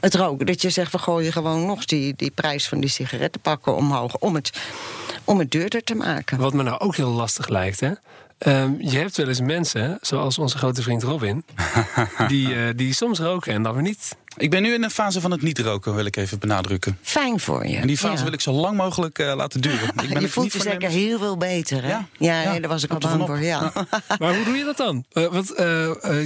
Het 0.00 0.14
roken, 0.14 0.46
dat 0.46 0.62
je 0.62 0.70
zegt, 0.70 0.92
we 0.92 0.98
gooien 0.98 1.32
gewoon 1.32 1.66
nog 1.66 1.84
die, 1.84 2.14
die 2.16 2.30
prijs 2.30 2.68
van 2.68 2.80
die 2.80 2.90
sigarettenpakken 2.90 3.76
omhoog... 3.76 4.16
om 4.18 4.34
het, 4.34 4.52
om 5.24 5.38
het 5.38 5.50
duurder 5.50 5.82
te 5.82 5.94
maken. 5.94 6.38
Wat 6.38 6.52
me 6.52 6.62
nou 6.62 6.78
ook 6.78 6.96
heel 6.96 7.10
lastig 7.10 7.48
lijkt, 7.48 7.80
hè? 7.80 7.92
Um, 8.38 8.76
je 8.78 8.98
hebt 8.98 9.16
wel 9.16 9.28
eens 9.28 9.40
mensen, 9.40 9.98
zoals 10.00 10.38
onze 10.38 10.58
grote 10.58 10.82
vriend 10.82 11.02
Robin, 11.02 11.44
die, 12.28 12.48
uh, 12.48 12.68
die 12.76 12.92
soms 12.92 13.18
roken 13.18 13.52
en 13.52 13.62
dan 13.62 13.72
weer 13.72 13.82
niet. 13.82 14.16
Ik 14.36 14.50
ben 14.50 14.62
nu 14.62 14.74
in 14.74 14.82
een 14.82 14.90
fase 14.90 15.20
van 15.20 15.30
het 15.30 15.42
niet 15.42 15.58
roken, 15.58 15.94
wil 15.94 16.04
ik 16.04 16.16
even 16.16 16.38
benadrukken. 16.38 16.98
Fijn 17.02 17.40
voor 17.40 17.66
je. 17.66 17.76
En 17.76 17.86
die 17.86 17.98
fase 17.98 18.24
wil 18.24 18.32
ik 18.32 18.40
zo 18.40 18.52
lang 18.52 18.76
mogelijk 18.76 19.18
uh, 19.18 19.34
laten 19.34 19.60
duren. 19.60 19.88
Ik 20.02 20.08
ben 20.12 20.20
je 20.20 20.28
voelt 20.28 20.52
je 20.52 20.60
zeker 20.60 20.88
heel 20.88 21.18
veel 21.18 21.36
beter, 21.36 21.82
hè? 21.82 21.88
Ja, 21.88 22.06
ja, 22.18 22.42
ja. 22.42 22.50
Nee, 22.50 22.60
daar 22.60 22.70
was 22.70 22.82
ik 22.82 22.90
al 22.90 22.98
bang 22.98 23.26
voor. 23.26 23.42
Ja. 23.42 23.72
maar 24.18 24.34
hoe 24.34 24.44
doe 24.44 24.56
je 24.56 24.64
dat 24.64 24.76
dan? 24.76 25.04
Uh, 25.12 25.26
want 25.26 25.52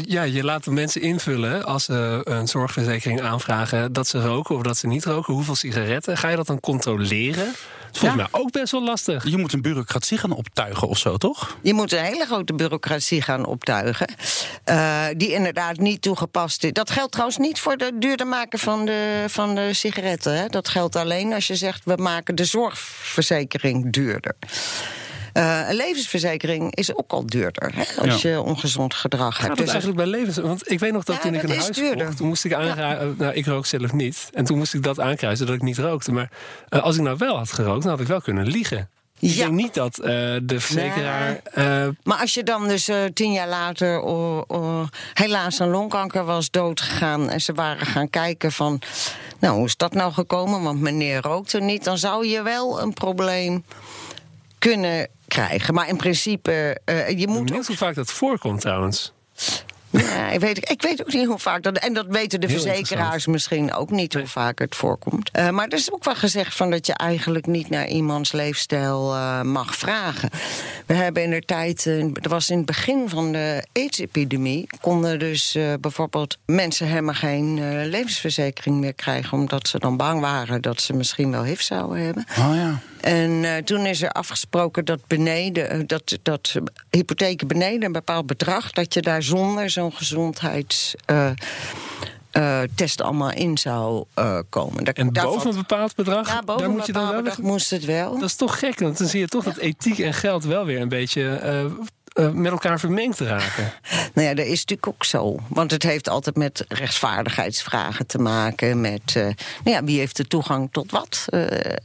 ja, 0.06 0.22
je 0.22 0.44
laat 0.44 0.64
de 0.64 0.70
mensen 0.70 1.00
invullen 1.00 1.64
als 1.64 1.84
ze 1.84 2.20
een 2.24 2.48
zorgverzekering 2.48 3.22
aanvragen 3.22 3.92
dat 3.92 4.08
ze 4.08 4.20
roken 4.20 4.54
of 4.56 4.62
dat 4.62 4.76
ze 4.76 4.86
niet 4.86 5.04
roken. 5.04 5.34
Hoeveel 5.34 5.54
sigaretten? 5.54 6.16
Ga 6.16 6.28
je 6.28 6.36
dat 6.36 6.46
dan 6.46 6.60
controleren? 6.60 7.54
Volgens 7.92 8.20
mij 8.20 8.40
ook 8.40 8.50
best 8.50 8.72
wel 8.72 8.84
lastig. 8.84 9.28
Je 9.28 9.36
moet 9.36 9.52
een 9.52 9.62
bureaucratie 9.62 10.18
gaan 10.18 10.32
optuigen 10.32 10.88
of 10.88 10.98
zo, 10.98 11.16
toch? 11.16 11.56
Je 11.62 11.74
moet 11.74 11.92
een 11.92 12.04
hele 12.04 12.26
grote 12.26 12.54
bureaucratie 12.54 13.22
gaan 13.22 13.46
optuigen. 13.46 14.14
Uh, 14.64 15.04
die 15.16 15.32
inderdaad 15.32 15.76
niet 15.76 16.02
toegepast 16.02 16.64
is. 16.64 16.72
Dat 16.72 16.90
geldt 16.90 17.12
trouwens 17.12 17.38
niet 17.38 17.60
voor 17.60 17.76
de 17.76 17.92
duurder 17.94 18.26
maken 18.26 18.58
van 18.58 18.84
de, 18.84 19.24
van 19.28 19.54
de 19.54 19.74
sigaretten. 19.74 20.38
Hè. 20.38 20.46
Dat 20.46 20.68
geldt 20.68 20.96
alleen 20.96 21.32
als 21.32 21.46
je 21.46 21.56
zegt 21.56 21.84
we 21.84 21.96
maken 21.96 22.34
de 22.34 22.44
zorgverzekering 22.44 23.92
duurder. 23.92 24.34
Uh, 25.34 25.68
een 25.68 25.74
levensverzekering 25.74 26.74
is 26.74 26.96
ook 26.96 27.12
al 27.12 27.26
duurder 27.26 27.72
hè, 27.74 28.10
als 28.10 28.22
je 28.22 28.40
ongezond 28.40 28.94
gedrag 28.94 29.36
hebt. 29.36 29.48
Gaat 29.48 29.56
dus 29.56 29.68
eigenlijk 29.68 29.96
bij 29.96 30.06
levens? 30.06 30.36
Want 30.36 30.70
ik 30.70 30.78
weet 30.78 30.92
nog 30.92 31.04
dat 31.04 31.16
ja, 31.16 31.22
toen 31.22 31.34
ik 31.34 31.42
een 31.42 31.48
huis 31.48 31.80
kocht, 31.80 32.16
toen 32.16 32.28
moest 32.28 32.44
ik 32.44 32.54
aanraden. 32.54 33.14
Nou, 33.18 33.34
ik 33.34 33.46
rook 33.46 33.66
zelf 33.66 33.92
niet. 33.92 34.30
En 34.32 34.44
toen 34.44 34.58
moest 34.58 34.74
ik 34.74 34.82
dat 34.82 35.00
aankruisen 35.00 35.46
dat 35.46 35.54
ik 35.54 35.62
niet 35.62 35.78
rookte. 35.78 36.12
Maar 36.12 36.30
uh, 36.70 36.82
als 36.82 36.96
ik 36.96 37.02
nou 37.02 37.16
wel 37.18 37.36
had 37.36 37.52
gerookt, 37.52 37.82
dan 37.82 37.90
had 37.90 38.00
ik 38.00 38.06
wel 38.06 38.20
kunnen 38.20 38.46
liegen. 38.46 38.88
Ik 39.20 39.30
ja. 39.30 39.36
denk 39.36 39.54
niet 39.54 39.74
dat 39.74 39.98
uh, 39.98 40.06
de 40.42 40.60
verzekeraar. 40.60 41.40
Nee. 41.54 41.90
maar 42.02 42.18
als 42.18 42.34
je 42.34 42.42
dan 42.42 42.68
dus 42.68 42.90
tien 43.14 43.32
jaar 43.32 43.48
later 43.48 44.00
oh, 44.00 44.42
oh, 44.46 44.82
helaas 45.14 45.58
een 45.58 45.70
longkanker 45.70 46.24
was 46.24 46.50
doodgegaan. 46.50 47.28
en 47.28 47.40
ze 47.40 47.52
waren 47.52 47.86
gaan 47.86 48.10
kijken 48.10 48.52
van. 48.52 48.80
Nou, 49.40 49.56
hoe 49.56 49.66
is 49.66 49.76
dat 49.76 49.94
nou 49.94 50.12
gekomen? 50.12 50.62
Want 50.62 50.80
meneer 50.80 51.20
rookte 51.20 51.60
niet. 51.60 51.84
Dan 51.84 51.98
zou 51.98 52.26
je 52.26 52.42
wel 52.42 52.80
een 52.80 52.92
probleem 52.92 53.64
kunnen 54.58 55.08
krijgen. 55.28 55.74
Maar 55.74 55.88
in 55.88 55.96
principe, 55.96 56.80
uh, 56.84 57.08
je 57.18 57.28
moet. 57.28 57.50
Niet 57.50 57.66
hoe 57.66 57.76
vaak 57.76 57.94
dat 57.94 58.12
voorkomt 58.12 58.60
trouwens. 58.60 59.12
Ja, 59.90 60.30
ik 60.30 60.40
weet, 60.40 60.70
ik 60.70 60.82
weet 60.82 61.00
ook 61.00 61.12
niet 61.12 61.26
hoe 61.26 61.38
vaak 61.38 61.62
dat. 61.62 61.78
En 61.78 61.92
dat 61.92 62.06
weten 62.08 62.40
de 62.40 62.48
verzekeraars 62.48 63.26
misschien 63.26 63.74
ook 63.74 63.90
niet 63.90 64.14
hoe 64.14 64.26
vaak 64.26 64.58
het 64.58 64.76
voorkomt. 64.76 65.30
Uh, 65.36 65.50
maar 65.50 65.66
er 65.66 65.78
is 65.78 65.92
ook 65.92 66.04
wel 66.04 66.14
gezegd 66.14 66.54
van 66.54 66.70
dat 66.70 66.86
je 66.86 66.92
eigenlijk 66.92 67.46
niet 67.46 67.70
naar 67.70 67.86
iemands 67.86 68.32
leefstijl 68.32 69.14
uh, 69.14 69.42
mag 69.42 69.76
vragen. 69.76 70.30
We 70.86 70.94
hebben 70.94 71.22
in 71.22 71.30
de 71.30 71.40
tijd, 71.40 71.84
uh, 71.86 72.02
er 72.02 72.28
was 72.28 72.50
in 72.50 72.56
het 72.56 72.66
begin 72.66 73.08
van 73.08 73.32
de 73.32 73.66
AIDS-epidemie, 73.72 74.66
konden 74.80 75.18
dus 75.18 75.58
bijvoorbeeld 75.80 76.38
mensen 76.46 76.86
helemaal 76.86 77.14
geen 77.14 77.86
levensverzekering 77.88 78.76
meer 78.76 78.94
krijgen, 78.94 79.38
omdat 79.38 79.68
ze 79.68 79.78
dan 79.78 79.96
bang 79.96 80.20
waren 80.20 80.62
dat 80.62 80.80
ze 80.80 80.92
misschien 80.92 81.30
wel 81.30 81.42
HIV 81.42 81.60
zouden 81.60 82.04
hebben. 82.04 82.26
Oh 82.38 82.54
ja. 82.54 82.80
En 83.00 83.30
uh, 83.30 83.56
toen 83.56 83.86
is 83.86 84.02
er 84.02 84.10
afgesproken 84.10 84.84
dat 84.84 85.06
beneden, 85.06 85.86
dat, 85.86 86.18
dat 86.22 86.54
hypotheken 86.90 87.46
beneden 87.46 87.82
een 87.82 87.92
bepaald 87.92 88.26
bedrag, 88.26 88.72
dat 88.72 88.94
je 88.94 89.02
daar 89.02 89.22
zonder 89.22 89.70
zo'n 89.70 89.92
gezondheidstest 89.92 90.96
uh, 93.00 93.06
allemaal 93.06 93.32
in 93.32 93.58
zou 93.58 94.04
uh, 94.18 94.38
komen. 94.48 94.84
Daar, 94.84 94.94
en 94.94 95.12
boven 95.12 95.50
een 95.50 95.56
bepaald 95.56 95.94
bedrag? 95.94 96.28
Ja, 96.28 96.42
boven 96.42 96.62
daar 96.62 96.70
moet 96.70 96.86
je 96.86 96.92
dan 96.92 97.08
wel 97.08 97.22
bedrag 97.22 97.38
moest 97.38 97.70
het 97.70 97.84
wel. 97.84 98.12
Dat 98.18 98.28
is 98.28 98.36
toch 98.36 98.58
gek, 98.58 98.78
want 98.78 98.98
dan 98.98 99.08
zie 99.08 99.20
je 99.20 99.28
toch 99.28 99.44
ja. 99.44 99.50
dat 99.50 99.60
ethiek 99.60 99.98
en 99.98 100.14
geld 100.14 100.44
wel 100.44 100.64
weer 100.64 100.80
een 100.80 100.88
beetje 100.88 101.40
uh, 102.14 102.30
met 102.30 102.52
elkaar 102.52 102.80
vermengd 102.80 103.20
raken. 103.20 103.72
Nou 104.14 104.28
ja, 104.28 104.34
dat 104.34 104.46
is 104.46 104.58
natuurlijk 104.58 104.88
ook 104.88 105.04
zo. 105.04 105.36
Want 105.48 105.70
het 105.70 105.82
heeft 105.82 106.08
altijd 106.08 106.36
met 106.36 106.64
rechtsvaardigheidsvragen 106.68 108.06
te 108.06 108.18
maken. 108.18 108.80
Met 108.80 109.14
nou 109.14 109.34
ja, 109.64 109.84
wie 109.84 109.98
heeft 109.98 110.16
de 110.16 110.26
toegang 110.26 110.68
tot 110.72 110.90
wat. 110.90 111.24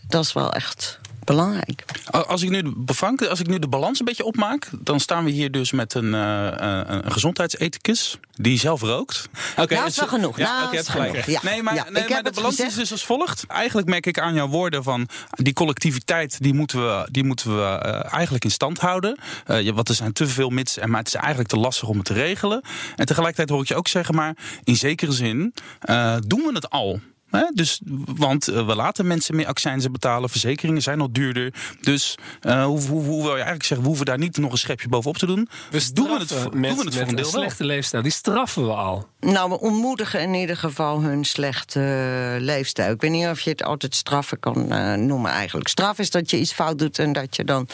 Dat 0.07 0.23
is 0.23 0.33
wel 0.33 0.53
echt 0.53 0.99
belangrijk. 1.25 1.83
Als 2.11 2.41
ik, 2.41 2.49
nu, 2.49 2.73
Frank, 2.85 3.21
als 3.25 3.39
ik 3.39 3.47
nu 3.47 3.59
de 3.59 3.67
balans 3.67 3.99
een 3.99 4.05
beetje 4.05 4.25
opmaak, 4.25 4.69
dan 4.79 4.99
staan 4.99 5.23
we 5.23 5.31
hier 5.31 5.51
dus 5.51 5.71
met 5.71 5.93
een, 5.93 6.13
uh, 6.13 6.81
een 6.85 7.11
gezondheidsethicus 7.11 8.17
die 8.35 8.59
zelf 8.59 8.81
rookt. 8.81 9.29
Oké, 9.51 9.61
okay, 9.61 9.77
nou, 9.77 9.89
is 9.89 9.95
wel 9.95 10.07
genoeg. 10.07 10.37
Ja, 10.37 10.59
nou, 10.59 10.67
okay, 10.67 10.83
gelijk. 10.83 11.25
Ja. 11.25 11.39
Nee, 11.43 11.63
maar, 11.63 11.75
ja, 11.75 11.85
nee, 11.89 12.09
maar 12.09 12.23
de 12.23 12.31
balans 12.31 12.55
gezegd. 12.55 12.71
is 12.71 12.77
dus 12.77 12.91
als 12.91 13.05
volgt. 13.05 13.45
Eigenlijk 13.47 13.87
merk 13.87 14.05
ik 14.05 14.19
aan 14.19 14.33
jouw 14.33 14.47
woorden 14.47 14.83
van 14.83 15.07
die 15.29 15.53
collectiviteit, 15.53 16.41
die 16.41 16.53
moeten 16.53 16.79
we, 16.79 17.07
die 17.11 17.23
moeten 17.23 17.55
we 17.55 17.61
uh, 17.85 18.13
eigenlijk 18.13 18.43
in 18.43 18.51
stand 18.51 18.79
houden. 18.79 19.17
Uh, 19.47 19.71
wat 19.71 19.89
er 19.89 19.95
zijn 19.95 20.13
te 20.13 20.27
veel 20.27 20.49
mits, 20.49 20.77
en 20.77 20.89
maar 20.89 20.99
het 20.99 21.07
is 21.07 21.13
eigenlijk 21.15 21.49
te 21.49 21.57
lastig 21.57 21.87
om 21.87 21.97
het 21.97 22.05
te 22.05 22.13
regelen. 22.13 22.61
En 22.95 23.05
tegelijkertijd 23.05 23.49
hoor 23.49 23.61
ik 23.61 23.67
je 23.67 23.75
ook 23.75 23.87
zeggen, 23.87 24.15
maar 24.15 24.35
in 24.63 24.75
zekere 24.75 25.11
zin 25.11 25.53
doen 26.19 26.41
we 26.41 26.51
het 26.53 26.69
al. 26.69 26.99
Hè? 27.37 27.45
Dus, 27.53 27.81
want 28.15 28.49
uh, 28.49 28.65
we 28.65 28.75
laten 28.75 29.07
mensen 29.07 29.35
meer 29.35 29.47
accijnzen 29.47 29.91
betalen. 29.91 30.29
Verzekeringen 30.29 30.81
zijn 30.81 31.01
al 31.01 31.11
duurder. 31.11 31.53
Dus 31.81 32.17
uh, 32.41 32.65
hoe, 32.65 32.81
hoe, 32.81 33.03
hoe, 33.03 33.21
wil 33.21 33.31
je 33.31 33.31
eigenlijk 33.31 33.63
zeggen, 33.63 33.81
we 33.81 33.87
hoeven 33.87 34.05
daar 34.05 34.17
niet 34.17 34.37
nog 34.37 34.51
een 34.51 34.57
schepje 34.57 34.87
bovenop 34.87 35.17
te 35.17 35.25
doen. 35.25 35.49
We 35.71 35.93
doen 35.93 36.07
we 36.07 36.17
het, 36.19 36.29
doen 36.29 36.61
we 36.61 36.67
het 36.67 36.95
voor 36.95 37.07
een 37.07 37.15
deel 37.15 37.25
slechte 37.25 37.65
leefstijl. 37.65 38.03
Die 38.03 38.11
straffen 38.11 38.65
we 38.65 38.73
al. 38.73 39.07
Nou, 39.19 39.49
we 39.49 39.59
ontmoedigen 39.59 40.21
in 40.21 40.33
ieder 40.33 40.57
geval 40.57 41.01
hun 41.01 41.23
slechte 41.23 41.79
uh, 41.79 42.41
leefstijl. 42.41 42.91
Ik 42.91 43.01
weet 43.01 43.11
niet 43.11 43.27
of 43.27 43.39
je 43.39 43.49
het 43.49 43.63
altijd 43.63 43.95
straffen 43.95 44.39
kan 44.39 44.67
noemen 45.05 45.31
eigenlijk. 45.31 45.67
Straf 45.67 45.99
is 45.99 46.09
dat 46.09 46.29
je 46.29 46.39
iets 46.39 46.53
fout 46.53 46.79
doet 46.79 46.99
en 46.99 47.13
dat 47.13 47.35
je 47.35 47.43
dan 47.43 47.67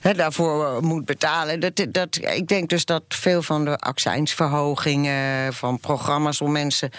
He, 0.00 0.14
daarvoor 0.14 0.82
moet 0.82 1.04
betalen. 1.04 1.60
Dat, 1.60 1.86
dat, 1.88 2.16
ik 2.16 2.48
denk 2.48 2.68
dus 2.68 2.84
dat 2.84 3.02
veel 3.08 3.42
van 3.42 3.64
de 3.64 3.78
accijnsverhogingen, 3.78 5.54
van 5.54 5.78
programma's 5.78 6.40
om 6.40 6.52
mensen 6.52 6.90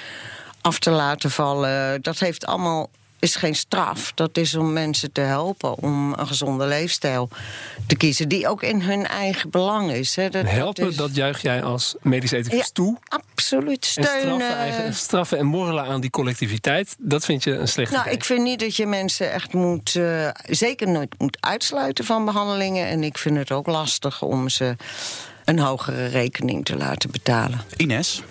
af 0.62 0.80
te 0.80 0.90
laten 0.90 1.32
vallen. 1.32 2.02
Dat 2.02 2.20
heeft 2.20 2.46
allemaal 2.46 2.90
is 3.20 3.36
geen 3.36 3.56
straf. 3.56 4.12
Dat 4.16 4.38
is 4.38 4.56
om 4.56 4.74
mensen 4.74 5.12
te 5.12 5.22
helpen 5.22 5.78
om 5.78 6.14
een 6.14 6.28
gezonde 6.28 6.66
leefstijl 6.66 7.30
te 7.88 7.96
kiezen. 7.96 8.28
Die 8.28 8.48
ook 8.48 8.64
in 8.64 8.82
hun 8.82 9.08
eigen 9.08 9.50
belang 9.50 9.92
is. 9.92 10.16
Hè. 10.16 10.30
Dat, 10.30 10.50
helpen, 10.50 10.84
dat, 10.84 10.92
is... 10.92 10.98
dat, 10.98 11.16
juich 11.16 11.42
jij 11.42 11.64
als 11.64 11.96
medisch 12.02 12.32
ethicus 12.32 12.60
ja, 12.60 12.66
toe? 12.74 12.98
Absoluut. 13.08 13.86
Steunen. 13.86 14.58
En 14.58 14.74
straffen, 14.74 14.94
straffen, 14.94 15.38
en 15.38 15.46
morrelen 15.46 15.84
aan 15.84 16.02
die 16.02 16.10
collectiviteit, 16.10 16.96
dat 17.00 17.26
vind 17.26 17.44
je 17.44 17.52
een 17.52 17.68
slecht 17.68 17.92
nou, 17.92 18.04
idee? 18.04 18.14
Ik 18.14 18.24
vind 18.24 18.44
niet 18.44 18.60
dat 18.60 18.76
je 18.76 18.86
mensen 18.86 19.32
echt 19.32 19.54
moet... 19.54 19.96
Uh, 19.96 20.30
zeker 20.44 20.88
nooit 20.88 21.16
moet 21.18 21.38
uitsluiten 21.40 22.06
van 22.06 22.26
behandelingen. 22.26 22.88
En 22.88 23.04
ik 23.04 23.18
vind 23.18 23.38
het 23.38 23.52
ook 23.52 23.68
lastig 23.68 24.22
om 24.22 24.50
ze 24.50 24.76
een 25.50 25.60
hogere 25.60 26.06
rekening 26.06 26.66
te 26.66 26.78
laten 26.78 27.12
betalen. 27.12 27.62
Ines, 27.78 28.22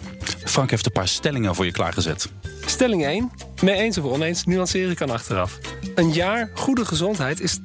Frank 0.44 0.70
heeft 0.70 0.86
een 0.86 0.92
paar 0.92 1.08
stellingen 1.08 1.54
voor 1.54 1.64
je 1.64 1.72
klaargezet. 1.72 2.28
Stelling 2.66 3.04
1. 3.04 3.30
Mee 3.62 3.74
eens 3.74 3.98
of 3.98 4.04
oneens, 4.04 4.44
nuanceren 4.44 4.94
kan 4.94 5.10
achteraf. 5.10 5.58
Een 5.94 6.12
jaar 6.12 6.50
goede 6.54 6.84
gezondheid 6.84 7.40
is 7.40 7.58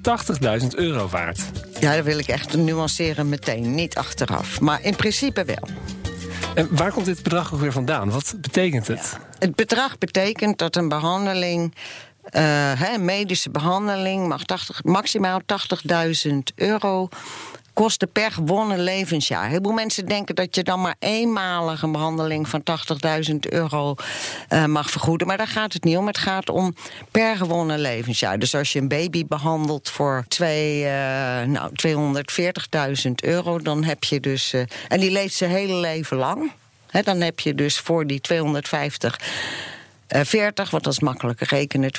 80.000 0.62 0.67
euro 0.75 1.07
waard. 1.07 1.39
Ja, 1.79 1.95
dat 1.95 2.05
wil 2.05 2.19
ik 2.19 2.27
echt 2.27 2.57
nuanceren 2.57 3.29
meteen, 3.29 3.75
niet 3.75 3.95
achteraf. 3.95 4.60
Maar 4.60 4.83
in 4.83 4.95
principe 4.95 5.45
wel. 5.45 5.69
En 6.55 6.67
waar 6.75 6.91
komt 6.91 7.05
dit 7.05 7.24
bedrag 7.24 7.53
ook 7.53 7.60
weer 7.60 7.72
vandaan? 7.72 8.10
Wat 8.10 8.36
betekent 8.41 8.88
het? 8.88 9.17
Het 9.39 9.55
bedrag 9.55 9.98
betekent 9.98 10.57
dat 10.57 10.75
een 10.75 10.89
behandeling 10.89 11.74
uh, 12.31 12.93
een 12.93 13.05
medische 13.05 13.50
behandeling 13.50 14.27
mag 14.27 14.43
80, 14.43 14.83
maximaal 14.83 15.41
80.000 16.27 16.38
euro 16.55 17.10
kosten 17.74 18.12
per 18.12 18.32
gewonnen 18.32 18.84
levensjaar. 18.84 19.50
Heel 19.50 19.60
veel 19.62 19.72
mensen 19.72 20.06
denken 20.06 20.36
dat 20.36 20.56
je 20.56 20.63
dan 20.63 20.82
maar 20.82 20.96
eenmalig 21.00 21.82
een 21.82 21.92
behandeling 21.92 22.48
van 22.48 22.63
80.000 23.32 23.36
euro 23.39 23.96
uh, 24.50 24.65
mag 24.65 24.89
vergoeden. 24.89 25.27
Maar 25.27 25.38
daar 25.38 25.48
gaat 25.48 25.74
het 25.74 25.84
niet 25.84 25.98
om. 25.98 26.08
Het 26.08 26.18
gaat 26.18 26.50
om 26.50 26.75
per 27.12 27.36
gewonnen 27.36 27.80
levensjaar. 27.80 28.39
Dus 28.39 28.56
als 28.56 28.74
je 28.74 28.80
een 28.80 28.88
baby 28.88 29.25
behandelt 29.25 29.89
voor 29.89 30.25
twee, 30.27 30.80
uh, 30.80 30.88
nou, 31.44 31.72
240.000 33.08 33.12
euro, 33.15 33.60
dan 33.60 33.84
heb 33.84 34.03
je 34.03 34.20
dus. 34.20 34.53
Uh, 34.53 34.62
en 34.88 35.00
die 35.00 35.12
leeft 35.12 35.36
zijn 35.36 35.51
hele 35.51 35.75
leven 35.75 36.18
lang. 36.18 36.51
He, 36.94 37.01
dan 37.01 37.22
heb 37.22 37.39
je 37.39 37.56
dus 37.56 37.80
voor 37.80 38.08
die 38.08 38.22
250 38.22 39.18
eh, 39.18 39.25
40, 40.22 40.70
want 40.70 40.84
dat 40.84 40.93
is 40.93 41.00
makkelijker 41.00 41.48
rekenen, 41.48 41.91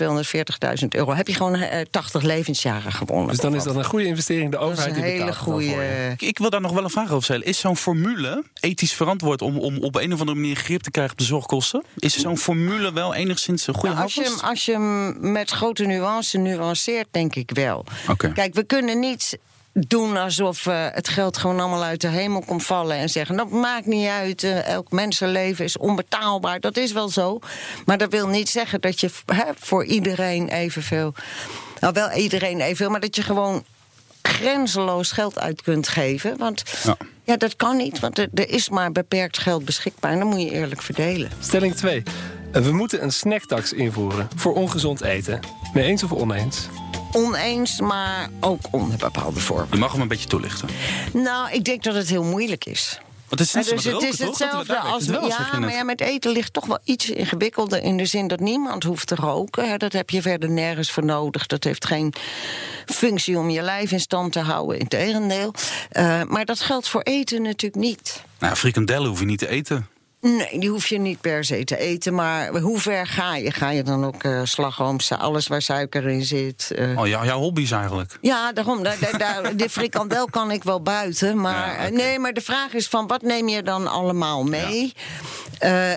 240.000 0.82 0.88
euro. 0.88 1.14
Heb 1.14 1.26
je 1.28 1.34
gewoon 1.34 1.54
eh, 1.54 1.80
80 1.90 2.22
levensjaren 2.22 2.92
gewonnen. 2.92 3.28
Dus 3.28 3.38
dan 3.38 3.54
is 3.54 3.62
dat 3.62 3.76
een 3.76 3.84
goede 3.84 4.04
investering. 4.06 4.50
De 4.50 4.56
Dat 4.56 4.66
is 4.66 4.70
overheid 4.72 4.96
een 4.96 5.02
die 5.02 5.12
hele 5.12 5.34
goede. 5.34 6.08
Ik- 6.12 6.22
Ik 6.22 6.38
wil 6.38 6.50
daar 6.50 6.60
nog 6.60 6.72
wel 6.72 6.84
een 6.84 6.90
vraag 6.90 7.10
over 7.10 7.22
stellen. 7.24 7.46
Is 7.46 7.58
zo'n 7.58 7.76
formule 7.76 8.44
ethisch 8.60 8.92
verantwoord 8.92 9.42
om, 9.42 9.58
om 9.58 9.78
op 9.78 9.94
een 9.96 10.12
of 10.12 10.20
andere 10.20 10.38
manier 10.38 10.56
grip 10.56 10.82
te 10.82 10.90
krijgen 10.90 11.12
op 11.12 11.18
de 11.18 11.24
zorgkosten? 11.24 11.82
Is 11.96 12.16
zo'n 12.18 12.38
formule 12.38 12.92
wel 12.92 13.14
enigszins 13.14 13.66
een 13.66 13.74
goede 13.74 13.88
Nou, 13.94 14.02
als, 14.02 14.14
je, 14.14 14.22
hem- 14.22 14.38
als 14.40 14.64
je 14.64 14.72
hem 14.72 15.16
met 15.32 15.50
grote 15.50 15.84
nuance 15.84 16.38
nuanceert, 16.38 17.06
denk 17.10 17.34
ik 17.34 17.50
wel. 17.54 17.84
Oké. 18.08 18.32
Kijk, 18.32 18.54
we 18.54 18.64
kunnen 18.64 18.98
niet 19.00 19.38
doen 19.74 20.16
alsof 20.16 20.66
eh, 20.66 20.86
het 20.92 21.08
geld 21.08 21.36
gewoon 21.36 21.60
allemaal 21.60 21.82
uit 21.82 22.00
de 22.00 22.08
hemel 22.08 22.40
komt 22.40 22.64
vallen 22.64 22.96
en 22.96 23.08
zeggen: 23.08 23.36
dat 23.36 23.50
maakt 23.50 23.86
niet 23.86 24.08
uit, 24.08 24.42
eh, 24.42 24.66
elk 24.66 24.90
mensenleven 24.90 25.64
is 25.64 25.78
onbetaalbaar. 25.78 26.60
Dat 26.60 26.76
is 26.76 26.92
wel 26.92 27.08
zo, 27.08 27.38
maar 27.84 27.98
dat 27.98 28.10
wil 28.10 28.28
niet 28.28 28.48
zeggen 28.48 28.80
dat 28.80 29.00
je 29.00 29.10
hè, 29.26 29.44
voor 29.58 29.84
iedereen 29.84 30.48
evenveel, 30.48 31.14
nou 31.80 31.92
wel 31.92 32.12
iedereen 32.12 32.60
evenveel, 32.60 32.90
maar 32.90 33.00
dat 33.00 33.16
je 33.16 33.22
gewoon 33.22 33.64
grenzeloos 34.22 35.12
geld 35.12 35.38
uit 35.38 35.62
kunt 35.62 35.88
geven. 35.88 36.38
Want 36.38 36.62
Ja. 36.84 36.96
ja, 37.24 37.36
dat 37.36 37.56
kan 37.56 37.76
niet, 37.76 38.00
want 38.00 38.18
er, 38.18 38.28
er 38.34 38.48
is 38.48 38.68
maar 38.68 38.92
beperkt 38.92 39.38
geld 39.38 39.64
beschikbaar 39.64 40.12
en 40.12 40.18
dan 40.18 40.28
moet 40.28 40.40
je 40.40 40.50
eerlijk 40.50 40.82
verdelen. 40.82 41.30
Stelling 41.40 41.74
2. 41.74 42.02
We 42.52 42.72
moeten 42.72 43.02
een 43.02 43.12
snacktax 43.12 43.72
invoeren 43.72 44.28
voor 44.36 44.54
ongezond 44.54 45.00
eten. 45.00 45.40
Mee 45.72 45.84
eens 45.84 46.02
of 46.02 46.12
oneens? 46.12 46.68
Oneens, 47.14 47.80
maar 47.80 48.30
ook 48.40 48.60
onder 48.70 48.98
bepaalde 48.98 49.40
vormen. 49.40 49.68
Je 49.70 49.76
mag 49.76 49.92
hem 49.92 50.00
een 50.00 50.08
beetje 50.08 50.28
toelichten. 50.28 50.68
Nou, 51.12 51.50
ik 51.50 51.64
denk 51.64 51.82
dat 51.82 51.94
het 51.94 52.08
heel 52.08 52.24
moeilijk 52.24 52.64
is. 52.64 53.00
Want 53.28 53.40
het 53.40 53.48
is 53.48 53.54
net 53.54 53.74
dus 53.74 53.84
het 53.84 53.92
roken, 53.92 54.08
is 54.08 54.16
toch? 54.16 54.38
Hetzelfde 54.38 54.78
als. 54.78 55.06
wel, 55.06 55.26
ja, 55.26 55.58
maar 55.58 55.72
ja, 55.72 55.82
met 55.82 56.00
eten 56.00 56.30
ligt 56.30 56.52
toch 56.52 56.66
wel 56.66 56.78
iets 56.84 57.10
ingewikkelder. 57.10 57.82
In 57.82 57.96
de 57.96 58.06
zin 58.06 58.28
dat 58.28 58.40
niemand 58.40 58.84
hoeft 58.84 59.06
te 59.06 59.14
roken. 59.14 59.68
Hè. 59.68 59.76
Dat 59.76 59.92
heb 59.92 60.10
je 60.10 60.22
verder 60.22 60.50
nergens 60.50 60.90
voor 60.90 61.04
nodig. 61.04 61.46
Dat 61.46 61.64
heeft 61.64 61.86
geen 61.86 62.14
functie 62.86 63.38
om 63.38 63.50
je 63.50 63.62
lijf 63.62 63.90
in 63.90 64.00
stand 64.00 64.32
te 64.32 64.40
houden. 64.40 64.78
Integendeel. 64.78 65.54
Eh 65.90 66.22
maar 66.22 66.44
dat 66.44 66.60
geldt 66.60 66.88
voor 66.88 67.00
eten 67.00 67.42
natuurlijk 67.42 67.82
niet. 67.82 68.22
Nou, 68.38 68.56
frikandellen 68.56 69.08
hoef 69.08 69.18
je 69.18 69.24
niet 69.24 69.38
te 69.38 69.48
eten. 69.48 69.88
Nee, 70.24 70.58
die 70.58 70.68
hoef 70.70 70.86
je 70.86 70.98
niet 70.98 71.20
per 71.20 71.44
se 71.44 71.64
te 71.64 71.76
eten. 71.78 72.14
Maar 72.14 72.56
hoe 72.58 72.78
ver 72.80 73.06
ga 73.06 73.36
je? 73.36 73.50
Ga 73.50 73.70
je 73.70 73.82
dan 73.82 74.04
ook 74.04 74.24
eh 74.24 74.40
slagroom, 74.44 75.00
su- 75.00 75.14
alles 75.14 75.46
waar 75.46 75.62
suiker 75.62 76.08
in 76.08 76.24
zit? 76.24 76.70
eh, 76.76 76.98
Oh, 77.00 77.06
jou- 77.06 77.26
jouw 77.26 77.38
hobby's 77.38 77.70
eigenlijk. 77.70 78.18
Ja, 78.20 78.52
daarom. 78.52 78.82
Daar, 78.82 78.96
daar, 79.00 79.18
daar- 79.42 79.56
de 79.56 79.68
frikandel 79.70 80.26
kan 80.26 80.50
ik 80.50 80.62
wel 80.64 80.82
buiten. 80.82 81.40
Maar, 81.40 81.66
Ja, 81.80 81.86
eh, 81.86 81.92
nee, 81.92 82.18
maar 82.18 82.32
de 82.32 82.40
vraag 82.40 82.72
is 82.72 82.88
van 82.88 83.06
wat 83.06 83.22
neem 83.22 83.48
je 83.48 83.62
dan 83.62 83.86
allemaal 83.86 84.44
mee? 84.44 84.92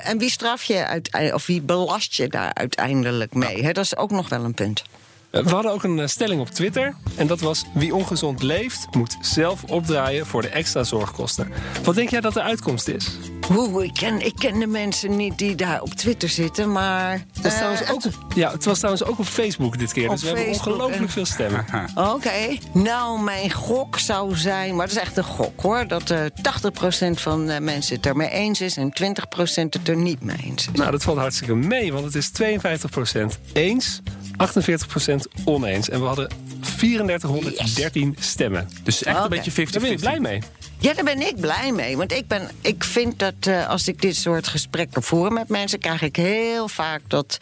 En 0.03 0.17
wie 0.17 0.29
straf 0.31 0.63
je 0.63 0.85
uiteindelijk, 0.85 1.35
of 1.41 1.45
wie 1.45 1.61
belast 1.61 2.13
je 2.13 2.27
daar 2.27 2.53
uiteindelijk 2.53 3.33
mee? 3.33 3.61
Dat 3.73 3.83
is 3.83 3.97
ook 3.97 4.11
nog 4.11 4.29
wel 4.29 4.43
een 4.43 4.53
punt. 4.53 4.83
We 5.31 5.49
hadden 5.49 5.71
ook 5.71 5.83
een 5.83 5.99
eh, 5.99 6.07
stelling 6.07 6.41
op 6.41 6.49
Twitter. 6.49 6.95
En 7.15 7.27
dat 7.27 7.39
was: 7.39 7.65
wie 7.73 7.95
ongezond 7.95 8.41
leeft, 8.43 8.87
moet 8.95 9.17
zelf 9.21 9.63
opdraaien 9.63 10.25
voor 10.25 10.41
de 10.41 10.47
extra 10.47 10.83
zorgkosten. 10.83 11.51
Wat 11.83 11.95
denk 11.95 12.09
jij 12.09 12.21
dat 12.21 12.33
de 12.33 12.41
uitkomst 12.41 12.87
is? 12.87 13.07
Oeh, 13.51 13.83
ik 13.85 13.93
ken, 13.93 14.25
ik 14.25 14.33
ken 14.35 14.59
de 14.59 14.67
mensen 14.67 15.15
niet 15.15 15.37
die 15.37 15.55
daar 15.55 15.81
op 15.81 15.93
Twitter 15.93 16.29
zitten, 16.29 16.71
maar... 16.71 17.11
Het 17.33 17.43
was, 17.43 17.51
eh, 17.53 17.57
trouwens 17.57 17.89
ook, 17.91 18.05
op- 18.05 18.33
ja, 18.35 18.51
het 18.51 18.65
was 18.65 18.77
trouwens 18.77 19.03
ook 19.05 19.19
op 19.19 19.25
Facebook 19.25 19.79
dit 19.79 19.93
keer. 19.93 20.03
Op 20.05 20.11
dus 20.11 20.21
we 20.21 20.27
hebben 20.27 20.47
ongelooflijk 20.47 21.01
en- 21.01 21.09
veel 21.09 21.25
stemmen. 21.25 21.65
Oké, 21.95 22.57
nou, 22.73 23.21
mijn 23.23 23.51
gok 23.51 23.99
zou 23.99 24.35
zijn, 24.35 24.75
maar 24.75 24.87
dat 24.87 24.95
is 24.95 25.01
echt 25.01 25.17
een 25.17 25.23
gok 25.23 25.61
hoor, 25.61 25.87
dat 25.87 26.09
eh 26.09 26.19
80% 26.41 27.21
van 27.21 27.45
de 27.45 27.59
mensen 27.59 27.95
het 27.95 28.05
ermee 28.05 28.29
eens 28.29 28.61
is 28.61 28.77
en 28.77 28.93
20% 28.93 29.73
het 29.73 29.87
er 29.87 29.95
niet 29.97 30.21
mee 30.23 30.37
eens 30.43 30.67
is. 30.67 30.77
Nou, 30.79 30.91
dat 30.91 31.03
valt 31.03 31.17
hartstikke 31.17 31.55
mee, 31.55 31.93
want 31.93 32.05
het 32.05 32.15
is 32.15 32.29
52% 32.29 33.39
eens, 33.53 33.99
48% 34.37 35.43
oneens. 35.45 35.89
En 35.89 35.99
we 35.99 36.05
hadden 36.05 36.29
3413 36.77 38.15
stemmen. 38.19 38.69
Dus 38.83 39.03
echt 39.03 39.23
een 39.23 39.29
beetje 39.29 39.51
50-50. 39.51 39.69
Daar 39.71 39.81
ben 39.81 39.89
je 39.91 39.97
blij 39.97 40.19
mee. 40.19 40.41
Ja, 40.79 40.93
daar 40.93 41.03
ben 41.03 41.21
ik 41.21 41.39
blij 41.39 41.71
mee. 41.71 41.97
Want 41.97 42.11
ik, 42.11 42.27
ben, 42.27 42.49
ik 42.61 42.83
vind 42.83 43.19
dat 43.19 43.33
eh, 43.39 43.69
als 43.69 43.87
ik 43.87 44.01
dit 44.01 44.15
soort 44.15 44.47
gesprekken 44.47 45.03
voer 45.03 45.31
met 45.31 45.49
mensen, 45.49 45.79
krijg 45.79 46.01
ik 46.01 46.15
heel 46.15 46.67
vaak 46.67 47.01
dat 47.07 47.37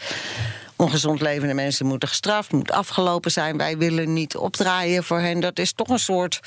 ongezond 0.76 1.22
levende 1.22 1.54
mensen 1.54 1.86
moeten 1.86 2.08
gestraft, 2.08 2.52
moet 2.52 2.72
afgelopen 2.72 3.32
zijn. 3.32 3.58
Wij 3.58 3.78
willen 3.78 4.14
niet 4.14 4.36
opdraaien 4.36 5.04
voor 5.04 5.20
hen. 5.20 5.40
Dat 5.40 5.60
is 5.60 5.74
toch 5.74 5.88
een 5.88 6.00
soort 6.00 6.40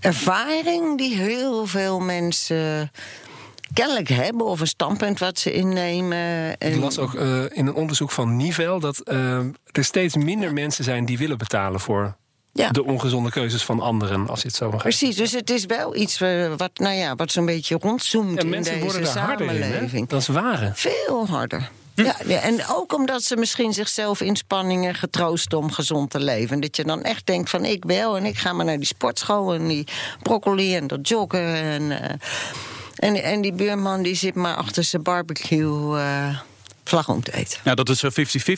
ervaring 0.00 0.98
die 0.98 1.16
heel 1.16 1.66
veel 1.66 2.00
mensen 2.00 2.90
kennelijk 3.72 4.08
hebben, 4.08 4.46
of 4.46 4.60
een 4.60 4.66
standpunt 4.66 5.18
wat 5.18 5.38
ze 5.38 5.52
innemen. 5.52 6.58
En 6.58 6.72
Ik 6.72 6.80
las 6.80 6.98
ook 6.98 7.14
eh, 7.14 7.42
in 7.50 7.66
een 7.66 7.74
onderzoek 7.74 8.10
van 8.10 8.36
Nivel 8.36 8.80
dat 8.80 8.98
eh, 9.00 9.38
er 9.72 9.84
steeds 9.84 10.16
minder 10.16 10.52
mensen 10.52 10.84
zijn 10.84 11.04
die 11.04 11.18
willen 11.18 11.38
betalen 11.38 11.80
voor 11.80 12.16
Ja. 12.52 12.70
de 12.70 12.84
ongezonde 12.84 13.30
keuzes 13.30 13.64
van 13.64 13.80
anderen, 13.80 14.28
als 14.28 14.40
je 14.40 14.46
het 14.46 14.56
zo 14.56 14.70
mag 14.70 14.82
zeggen. 14.82 14.98
Precies, 14.98 15.16
dus 15.16 15.32
het 15.32 15.50
is 15.50 15.64
wel 15.66 15.96
iets 15.96 16.20
eh, 16.20 16.52
wat, 16.56 16.70
nou 16.74 16.94
ja, 16.94 17.14
wat 17.14 17.30
zo'n 17.32 17.46
beetje 17.46 17.76
rondzoomt 17.80 18.38
En 18.38 18.44
in 18.44 18.50
mensen 18.50 18.80
deze 18.80 18.84
worden 18.84 19.12
harder 19.20 19.46
in, 19.46 19.62
samenleving. 19.62 20.08
Dat 20.08 20.20
is 20.20 20.26
ware. 20.28 20.70
Veel 20.74 21.26
harder. 21.26 21.70
Ja, 21.94 22.16
ja, 22.26 22.40
en 22.40 22.66
ook 22.68 22.94
omdat 22.94 23.22
ze 23.22 23.36
misschien 23.36 23.72
zichzelf 23.72 24.20
inspanningen 24.20 24.94
getroosten 24.94 25.58
om 25.58 25.72
gezond 25.72 26.10
te 26.10 26.20
leven. 26.20 26.60
Dat 26.60 26.76
je 26.76 26.84
dan 26.84 27.02
echt 27.02 27.26
denkt 27.26 27.50
van 27.50 27.64
ik 27.64 27.84
wel 27.84 28.16
en 28.16 28.24
ik 28.24 28.38
ga 28.38 28.52
maar 28.52 28.64
naar 28.64 28.76
die 28.76 28.86
sportschool 28.86 29.54
en 29.54 29.66
die 29.68 29.86
broccoli 30.22 30.76
en 30.76 30.86
dat 30.86 31.08
joggen. 31.08 31.54
En, 31.54 31.92
en, 32.98 33.22
en 33.22 33.40
die 33.40 33.52
buurman 33.52 34.02
die 34.02 34.14
zit 34.14 34.34
maar 34.34 34.54
achter 34.54 34.84
zijn 34.84 35.02
barbecue 35.02 35.98
eh 35.98 36.38
slagroom 36.88 37.22
te 37.22 37.34
eten. 37.34 37.58
Ja, 37.64 37.74
dat 37.74 37.88
het 37.88 37.98
zo 37.98 38.10
50-50 38.10 38.12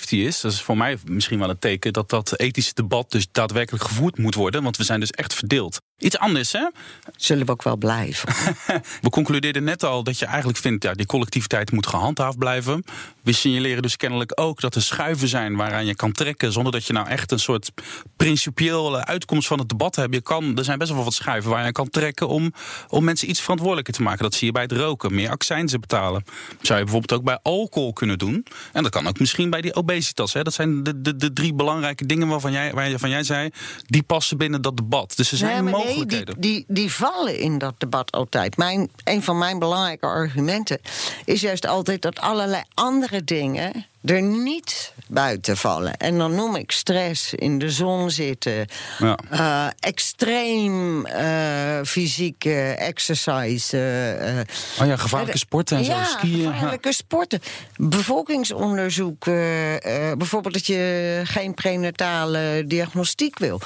is, 0.09 0.41
dat 0.41 0.53
is 0.53 0.63
voor 0.63 0.77
mij 0.77 0.99
misschien 1.05 1.39
wel 1.39 1.51
een 1.51 1.59
teken 1.59 1.93
dat 1.93 2.11
dat 2.11 2.39
ethische 2.39 2.75
debat 2.75 3.11
dus 3.11 3.27
daadwerkelijk 3.33 3.85
gevoerd 3.85 4.19
moet 4.19 4.35
worden. 4.35 4.63
Want 4.63 4.77
we 4.77 4.85
zijn 4.85 5.01
dus 5.01 5.11
echt 5.11 5.35
verdeeld. 5.35 5.81
Iets 6.01 6.19
anders, 6.19 6.53
hè? 6.53 6.69
Zullen 7.17 7.47
we 7.47 7.53
ook 7.53 7.63
wel 7.63 7.77
blijven. 7.77 8.29
We 9.03 9.11
concludeerden 9.11 9.65
net 9.65 9.85
al 9.85 10.03
dat 10.03 10.19
je 10.19 10.27
eigenlijk 10.27 10.59
vindt, 10.59 10.85
ja, 10.85 10.93
die 10.93 11.07
collectiviteit 11.07 11.73
moet 11.73 11.87
gehandhaafd 11.87 12.39
blijven. 12.39 12.85
We 13.23 13.33
signaleren 13.33 13.83
dus 13.83 13.97
kennelijk 13.97 14.33
ook 14.35 14.61
dat 14.61 14.75
er 14.75 14.83
schuiven 14.83 15.29
zijn 15.29 15.57
waaraan 15.57 15.87
je 15.87 15.97
kan 15.97 16.13
trekken, 16.13 16.53
zonder 16.53 16.73
dat 16.73 16.87
je 16.87 16.93
nou 16.93 17.09
echt 17.09 17.33
een 17.33 17.39
soort 17.39 17.71
principiële 18.17 19.05
uitkomst 19.05 19.49
van 19.49 19.59
het 19.59 19.69
debat 19.69 19.97
hebt. 19.97 20.15
Je 20.15 20.21
kan, 20.21 20.57
er 20.59 20.65
zijn 20.65 20.79
best 20.79 20.93
wel 20.93 21.05
wat 21.05 21.15
schuiven 21.15 21.51
waar 21.51 21.65
je 21.65 21.73
kan 21.73 21.89
trekken 21.91 22.29
om, 22.29 22.53
om 22.89 23.05
mensen 23.05 23.31
iets 23.31 23.41
verantwoordelijker 23.41 23.95
te 23.95 24.03
maken. 24.03 24.23
Dat 24.23 24.35
zie 24.35 24.47
je 24.47 24.53
bij 24.53 24.63
het 24.63 24.73
roken. 24.73 25.15
Meer 25.15 25.31
accijnzen 25.31 25.81
betalen. 25.81 26.25
Zou 26.61 26.79
je 26.79 26.85
bijvoorbeeld 26.85 27.21
ook 27.21 27.25
bij 27.25 27.39
alcohol 27.43 27.93
kunnen 27.93 28.19
doen. 28.19 28.47
En 28.73 28.83
dat 28.83 28.93
kan 28.93 29.07
ook 29.07 29.19
misschien 29.19 29.51
bij 29.51 29.61
die 29.61 29.75
obesitas. 29.75 30.33
Hè. 30.33 30.43
Dat 30.43 30.55
zijn 30.55 30.83
de, 30.83 31.01
de, 31.01 31.17
de 31.17 31.33
drie 31.33 31.55
belangrijke 31.55 32.07
dingen 32.07 32.29
waarvan 32.29 32.53
jij, 32.53 32.73
waarvan 32.73 33.11
jij 33.11 33.23
zei, 33.23 33.51
die 33.87 34.03
passen 34.03 34.37
binnen 34.37 34.63
dat 34.63 34.77
debat. 34.77 35.17
Dus 35.17 35.31
er 35.31 35.37
zijn 35.37 35.65
Nee, 35.65 35.73
nee, 35.97 36.07
die, 36.07 36.25
die, 36.39 36.65
die 36.69 36.93
vallen 36.93 37.39
in 37.39 37.59
dat 37.59 37.75
debat 37.79 38.13
altijd. 38.13 38.57
Mijn, 38.57 38.91
een 39.05 39.23
van 39.23 39.39
mijn 39.39 39.59
belangrijke 39.59 40.07
argumenten 40.07 40.79
is 41.25 41.41
juist 41.41 41.67
altijd 41.67 42.03
dat 42.03 42.21
allerlei 42.21 42.63
andere 42.75 43.25
dingen 43.25 43.87
er 44.05 44.23
niet 44.23 44.93
buiten 45.07 45.57
vallen. 45.57 45.97
En 45.97 46.19
dan 46.19 46.35
noem 46.35 46.57
ik 46.57 46.71
stress, 46.73 47.35
in 47.35 47.59
de 47.59 47.71
zon 47.71 48.11
zitten, 48.11 48.67
Ja. 48.99 49.19
eh, 49.31 49.67
extreem 49.81 51.07
eh, 51.07 51.81
fysieke 51.85 52.61
exercise. 52.79 53.79
eh, 54.21 54.83
Oh 54.83 54.87
ja, 54.87 54.97
gevaarlijke 54.97 55.39
sporten 55.39 55.77
en 55.77 55.85
zo, 55.85 55.93
skiën. 56.05 56.39
ja. 56.39 56.53
gevaarlijke 56.53 56.93
sporten. 56.93 57.41
Bevolkingsonderzoek. 57.77 59.25
bijvoorbeeld 60.19 60.55
dat 60.55 60.67
je 60.67 61.21
geen 61.25 61.55
prenatale 61.55 62.65
diagnostiek 62.67 63.39
wil. 63.39 63.61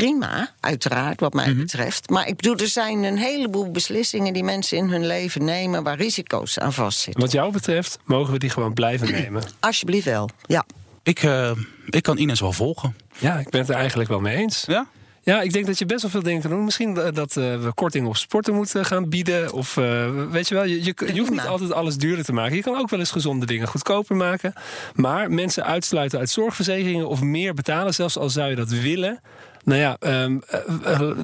Prima, 0.00 0.50
uiteraard, 0.60 1.20
wat 1.20 1.32
mij 1.32 1.48
Mhm. 1.48 1.58
betreft. 1.58 2.10
Maar 2.10 2.26
ik 2.28 2.36
bedoel, 2.36 2.56
er 2.56 2.66
zijn 2.68 3.02
een 3.02 3.18
heleboel 3.18 3.70
beslissingen 3.70 4.32
die 4.32 4.44
mensen 4.44 4.76
in 4.76 4.88
hun 4.88 5.06
leven 5.06 5.44
nemen 5.44 5.82
waar 5.82 5.96
risico's 5.96 6.58
aan 6.58 6.72
vastzitten. 6.72 7.22
Wat 7.22 7.32
jou 7.32 7.52
betreft 7.52 7.98
mogen 8.04 8.32
we 8.32 8.38
die 8.38 8.50
gewoon 8.50 8.72
blijven 8.74 9.10
nemen. 9.20 9.42
Alsjeblieft 9.60 10.04
wel. 10.04 10.28
Ja. 10.46 10.64
Ik, 11.02 11.22
eh, 11.22 11.50
ik 11.86 12.02
kan 12.02 12.18
Ines 12.18 12.40
wel 12.40 12.52
volgen. 12.52 12.96
Ja, 13.18 13.38
ik 13.38 13.48
ben 13.50 13.60
het 13.60 13.68
er 13.70 13.74
eigenlijk 13.76 14.08
wel 14.08 14.20
mee 14.20 14.36
eens. 14.36 14.64
Ja? 14.66 14.86
Ja, 15.30 15.40
ik 15.40 15.52
denk 15.52 15.66
dat 15.66 15.78
je 15.78 15.86
best 15.86 16.02
wel 16.02 16.10
veel 16.10 16.22
dingen 16.22 16.40
kan 16.40 16.50
doen. 16.50 16.64
Misschien 16.64 16.96
eh, 16.96 17.12
dat 17.12 17.36
eh, 17.36 17.62
we 17.62 17.72
korting 17.74 18.06
op 18.06 18.16
sporten 18.16 18.54
moeten 18.54 18.84
gaan 18.84 19.08
bieden. 19.08 19.52
Of 19.52 19.76
eh, 19.76 20.10
weet 20.30 20.48
je 20.48 20.54
wel, 20.54 20.64
je, 20.64 20.84
je, 20.84 20.94
je 21.12 21.18
hoeft 21.18 21.30
niet 21.30 21.46
altijd 21.46 21.72
alles 21.72 21.96
duurder 21.96 22.24
te 22.24 22.32
maken. 22.32 22.56
Je 22.56 22.62
kan 22.62 22.76
ook 22.78 22.90
wel 22.90 22.98
eens 22.98 23.10
gezonde 23.10 23.46
dingen 23.46 23.68
goedkoper 23.68 24.16
maken. 24.16 24.52
Maar 24.94 25.30
mensen 25.30 25.64
uitsluiten 25.64 26.18
uit 26.18 26.30
zorgverzekeringen 26.30 27.08
of 27.08 27.20
meer 27.20 27.54
betalen, 27.54 27.94
zelfs 27.94 28.16
al 28.16 28.30
zou 28.30 28.50
je 28.50 28.56
dat 28.56 28.68
willen. 28.68 29.20
Nou 29.64 29.80
ja, 29.80 29.96
ehm, 30.00 30.38
eh, 30.48 31.00
eh, 31.00 31.16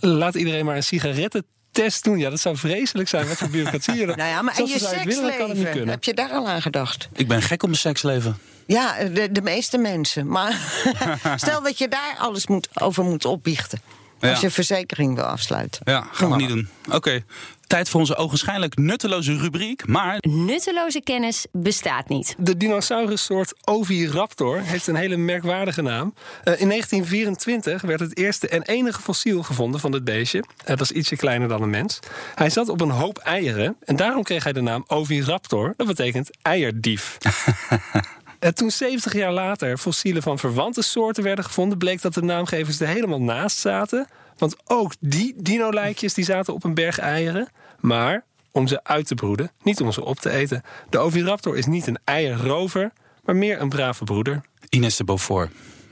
laat 0.00 0.34
iedereen 0.34 0.64
maar 0.64 0.76
een 0.76 0.82
sigarettentest 0.82 2.04
doen. 2.04 2.18
Ja, 2.18 2.30
dat 2.30 2.40
zou 2.40 2.56
vreselijk 2.56 3.08
zijn. 3.08 3.28
Wat 3.28 3.36
voor 3.36 3.50
bureaucratie. 3.50 4.06
Nou 4.06 4.28
ja, 4.28 4.42
maar 4.42 4.56
en 4.56 4.66
je 4.66 4.72
al 4.72 4.78
zou 4.78 4.92
je 4.92 4.98
het 4.98 5.08
willen, 5.08 5.22
dan 5.22 5.36
kan 5.36 5.48
het 5.48 5.48
niet 5.48 5.56
seksleven, 5.56 5.72
kunnen. 5.72 5.88
heb 5.88 6.04
je 6.04 6.14
daar 6.14 6.30
al 6.30 6.48
aan 6.48 6.62
gedacht? 6.62 7.08
Ik 7.12 7.28
ben 7.28 7.42
gek 7.42 7.62
op 7.62 7.68
mijn 7.68 7.80
seksleven. 7.80 8.38
Ja, 8.72 9.04
de, 9.04 9.32
de 9.32 9.42
meeste 9.42 9.78
mensen. 9.78 10.28
Maar 10.28 10.58
stel 11.36 11.62
dat 11.62 11.78
je 11.78 11.88
daar 11.88 12.16
alles 12.18 12.46
moet, 12.46 12.68
over 12.80 13.04
moet 13.04 13.24
opbiechten. 13.24 13.80
Als 14.20 14.40
je 14.40 14.50
verzekering 14.50 15.14
wil 15.14 15.24
afsluiten. 15.24 15.80
Ja, 15.84 16.06
gaan 16.12 16.30
we 16.30 16.36
niet 16.36 16.48
doen. 16.48 16.68
Oké. 16.90 17.24
Tijd 17.66 17.88
voor 17.88 18.00
onze 18.00 18.16
ogenschijnlijk 18.16 18.76
nutteloze 18.76 19.36
rubriek. 19.36 19.86
Maar 19.86 20.16
Nutteloze 20.20 21.00
kennis 21.00 21.46
bestaat 21.52 22.08
niet. 22.08 22.34
De 22.38 22.56
dinosaurussoort 22.56 23.54
Oviraptor 23.64 24.60
heeft 24.60 24.86
een 24.86 24.94
hele 24.94 25.16
merkwaardige 25.16 25.82
naam. 25.82 26.14
Eh, 26.44 26.60
in 26.60 26.68
1924 26.68 27.82
werd 27.82 28.00
het 28.00 28.16
eerste 28.16 28.48
en 28.48 28.62
enige 28.62 29.00
fossiel 29.00 29.42
gevonden 29.42 29.80
van 29.80 29.90
dit 29.90 30.04
beestje. 30.04 30.44
Eh, 30.64 30.66
dat 30.66 30.80
is 30.80 30.90
ietsje 30.90 31.16
kleiner 31.16 31.48
dan 31.48 31.62
een 31.62 31.70
mens. 31.70 31.98
Hij 32.34 32.50
zat 32.50 32.68
op 32.68 32.80
een 32.80 32.90
hoop 32.90 33.18
eieren 33.18 33.76
en 33.84 33.96
daarom 33.96 34.22
kreeg 34.22 34.44
hij 34.44 34.52
de 34.52 34.60
naam 34.60 34.84
Oviraptor. 34.86 35.74
Dat 35.76 35.86
betekent 35.86 36.30
eierdief. 36.42 37.18
En 38.40 38.54
toen 38.54 38.70
70 38.70 39.12
jaar 39.12 39.32
later 39.32 39.78
fossielen 39.78 40.22
van 40.22 40.38
verwante 40.38 40.82
soorten 40.82 41.22
werden 41.22 41.44
gevonden, 41.44 41.78
bleek 41.78 42.02
dat 42.02 42.14
de 42.14 42.22
naamgevers 42.22 42.80
er 42.80 42.86
helemaal 42.86 43.20
naast 43.20 43.58
zaten. 43.58 44.08
Want 44.36 44.56
ook 44.64 44.92
die 45.00 45.34
dino-lijkjes 45.36 46.14
die 46.14 46.24
zaten 46.24 46.54
op 46.54 46.64
een 46.64 46.74
berg 46.74 46.98
eieren. 46.98 47.48
Maar 47.80 48.24
om 48.50 48.66
ze 48.66 48.84
uit 48.84 49.06
te 49.06 49.14
broeden, 49.14 49.50
niet 49.62 49.80
om 49.80 49.92
ze 49.92 50.04
op 50.04 50.18
te 50.18 50.30
eten. 50.30 50.62
De 50.90 50.98
Oviraptor 50.98 51.56
is 51.56 51.66
niet 51.66 51.86
een 51.86 51.98
eierrover, 52.04 52.92
maar 53.24 53.36
meer 53.36 53.60
een 53.60 53.68
brave 53.68 54.04
broeder. 54.04 54.40
Ines 54.68 54.96
de 54.96 55.04
Beaufort, 55.04 55.50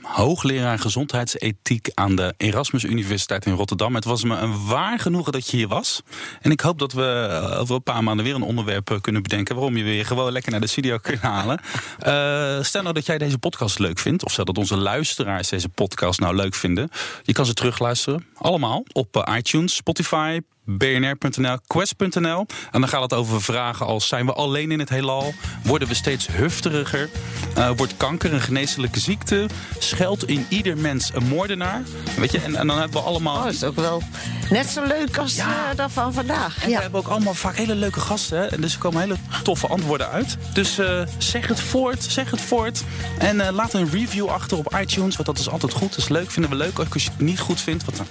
hoogleraar 0.09 0.79
gezondheidsethiek 0.79 1.89
aan 1.93 2.15
de 2.15 2.33
Erasmus 2.37 2.83
Universiteit 2.83 3.45
in 3.45 3.53
Rotterdam. 3.53 3.95
Het 3.95 4.05
was 4.05 4.23
me 4.23 4.37
een 4.37 4.65
waar 4.65 4.99
genoegen 4.99 5.31
dat 5.31 5.49
je 5.49 5.57
hier 5.57 5.67
was. 5.67 6.01
En 6.41 6.51
ik 6.51 6.61
hoop 6.61 6.79
dat 6.79 6.93
we 6.93 7.27
eh, 7.29 7.59
over 7.59 7.75
een 7.75 7.83
paar 7.83 8.03
maanden 8.03 8.25
weer 8.25 8.35
een 8.35 8.41
onderwerp 8.41 8.91
eh, 8.91 9.01
kunnen 9.01 9.21
bedenken 9.21 9.55
waarom 9.55 9.77
je 9.77 9.83
weer 9.83 10.05
gewoon 10.05 10.31
lekker 10.31 10.51
naar 10.51 10.61
de 10.61 10.67
studio 10.67 10.97
kunt 11.07 11.21
halen. 11.21 11.59
Uh, 11.59 12.63
stel 12.63 12.81
nou 12.81 12.93
dat 12.93 13.05
jij 13.05 13.17
deze 13.17 13.37
podcast 13.37 13.79
leuk 13.79 13.99
vindt, 13.99 14.25
of 14.25 14.31
stel 14.31 14.45
dat 14.45 14.57
onze 14.57 14.77
luisteraars 14.77 15.49
deze 15.49 15.69
podcast 15.69 16.19
nou 16.19 16.35
leuk 16.35 16.55
vinden. 16.55 16.89
Je 17.23 17.33
kan 17.33 17.45
ze 17.45 17.53
terugluisteren, 17.53 18.25
allemaal 18.33 18.83
op 18.91 19.29
iTunes, 19.35 19.75
Spotify, 19.75 20.39
bnr.nl, 20.77 21.57
quest.nl. 21.67 22.45
En 22.71 22.79
dan 22.79 22.89
gaat 22.89 23.01
het 23.01 23.13
over 23.13 23.41
vragen 23.41 23.85
als: 23.85 24.07
zijn 24.07 24.25
we 24.25 24.33
alleen 24.33 24.71
in 24.71 24.79
het 24.79 24.89
heelal? 24.89 25.33
Worden 25.63 25.87
we 25.87 25.93
steeds 25.93 26.27
hufteriger? 26.27 27.09
Uh, 27.57 27.69
wordt 27.75 27.97
kanker 27.97 28.33
een 28.33 28.41
geneeslijke 28.41 28.99
ziekte? 28.99 29.47
Schuilt 29.79 30.27
in 30.27 30.45
ieder 30.49 30.77
mens 30.77 31.11
een 31.13 31.27
moordenaar? 31.27 31.81
Weet 32.17 32.31
je, 32.31 32.39
en, 32.39 32.55
en 32.55 32.67
dan 32.67 32.79
hebben 32.79 33.01
we 33.01 33.07
allemaal. 33.07 33.37
Oh, 33.37 33.43
dat 33.43 33.53
is 33.53 33.63
ook 33.63 33.75
wel 33.75 34.03
net 34.49 34.67
zo 34.67 34.83
leuk 34.83 35.17
als 35.17 35.35
ja. 35.35 35.71
uh, 35.71 35.77
dat 35.77 35.91
van 35.91 36.13
vandaag. 36.13 36.63
En 36.63 36.69
ja. 36.69 36.75
we 36.75 36.81
hebben 36.81 36.99
ook 36.99 37.07
allemaal 37.07 37.33
vaak 37.33 37.55
hele 37.55 37.75
leuke 37.75 37.99
gasten. 37.99 38.39
Hè? 38.39 38.45
En 38.45 38.61
dus 38.61 38.73
er 38.73 38.79
komen 38.79 39.01
hele 39.01 39.17
toffe 39.43 39.67
antwoorden 39.67 40.09
uit. 40.09 40.37
Dus 40.53 40.79
uh, 40.79 41.01
zeg 41.17 41.47
het 41.47 41.59
voort, 41.59 42.03
zeg 42.03 42.31
het 42.31 42.41
voort. 42.41 42.83
En 43.17 43.51
laat 43.53 43.73
een 43.73 43.89
review 43.89 44.27
achter 44.27 44.57
op 44.57 44.75
iTunes, 44.81 45.15
want 45.15 45.25
dat 45.25 45.39
is 45.39 45.49
altijd 45.49 45.73
goed. 45.73 45.89
Dat 45.89 45.97
is 45.97 46.09
leuk, 46.09 46.31
vinden 46.31 46.51
we 46.51 46.57
leuk. 46.57 46.79
Ook 46.79 46.93
als 46.93 47.03
je 47.03 47.09
het 47.09 47.19
niet 47.19 47.39
goed 47.39 47.61
vindt, 47.61 47.83
want 47.85 47.97
dan 47.97 48.07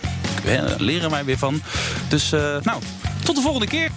leren 0.79 1.11
wij 1.11 1.25
weer 1.25 1.39
van. 1.39 1.63
Dus 2.09 2.33
nou, 2.63 2.83
tot 3.25 3.37
de 3.37 3.43
volgende 3.43 3.67
keer. 3.67 3.91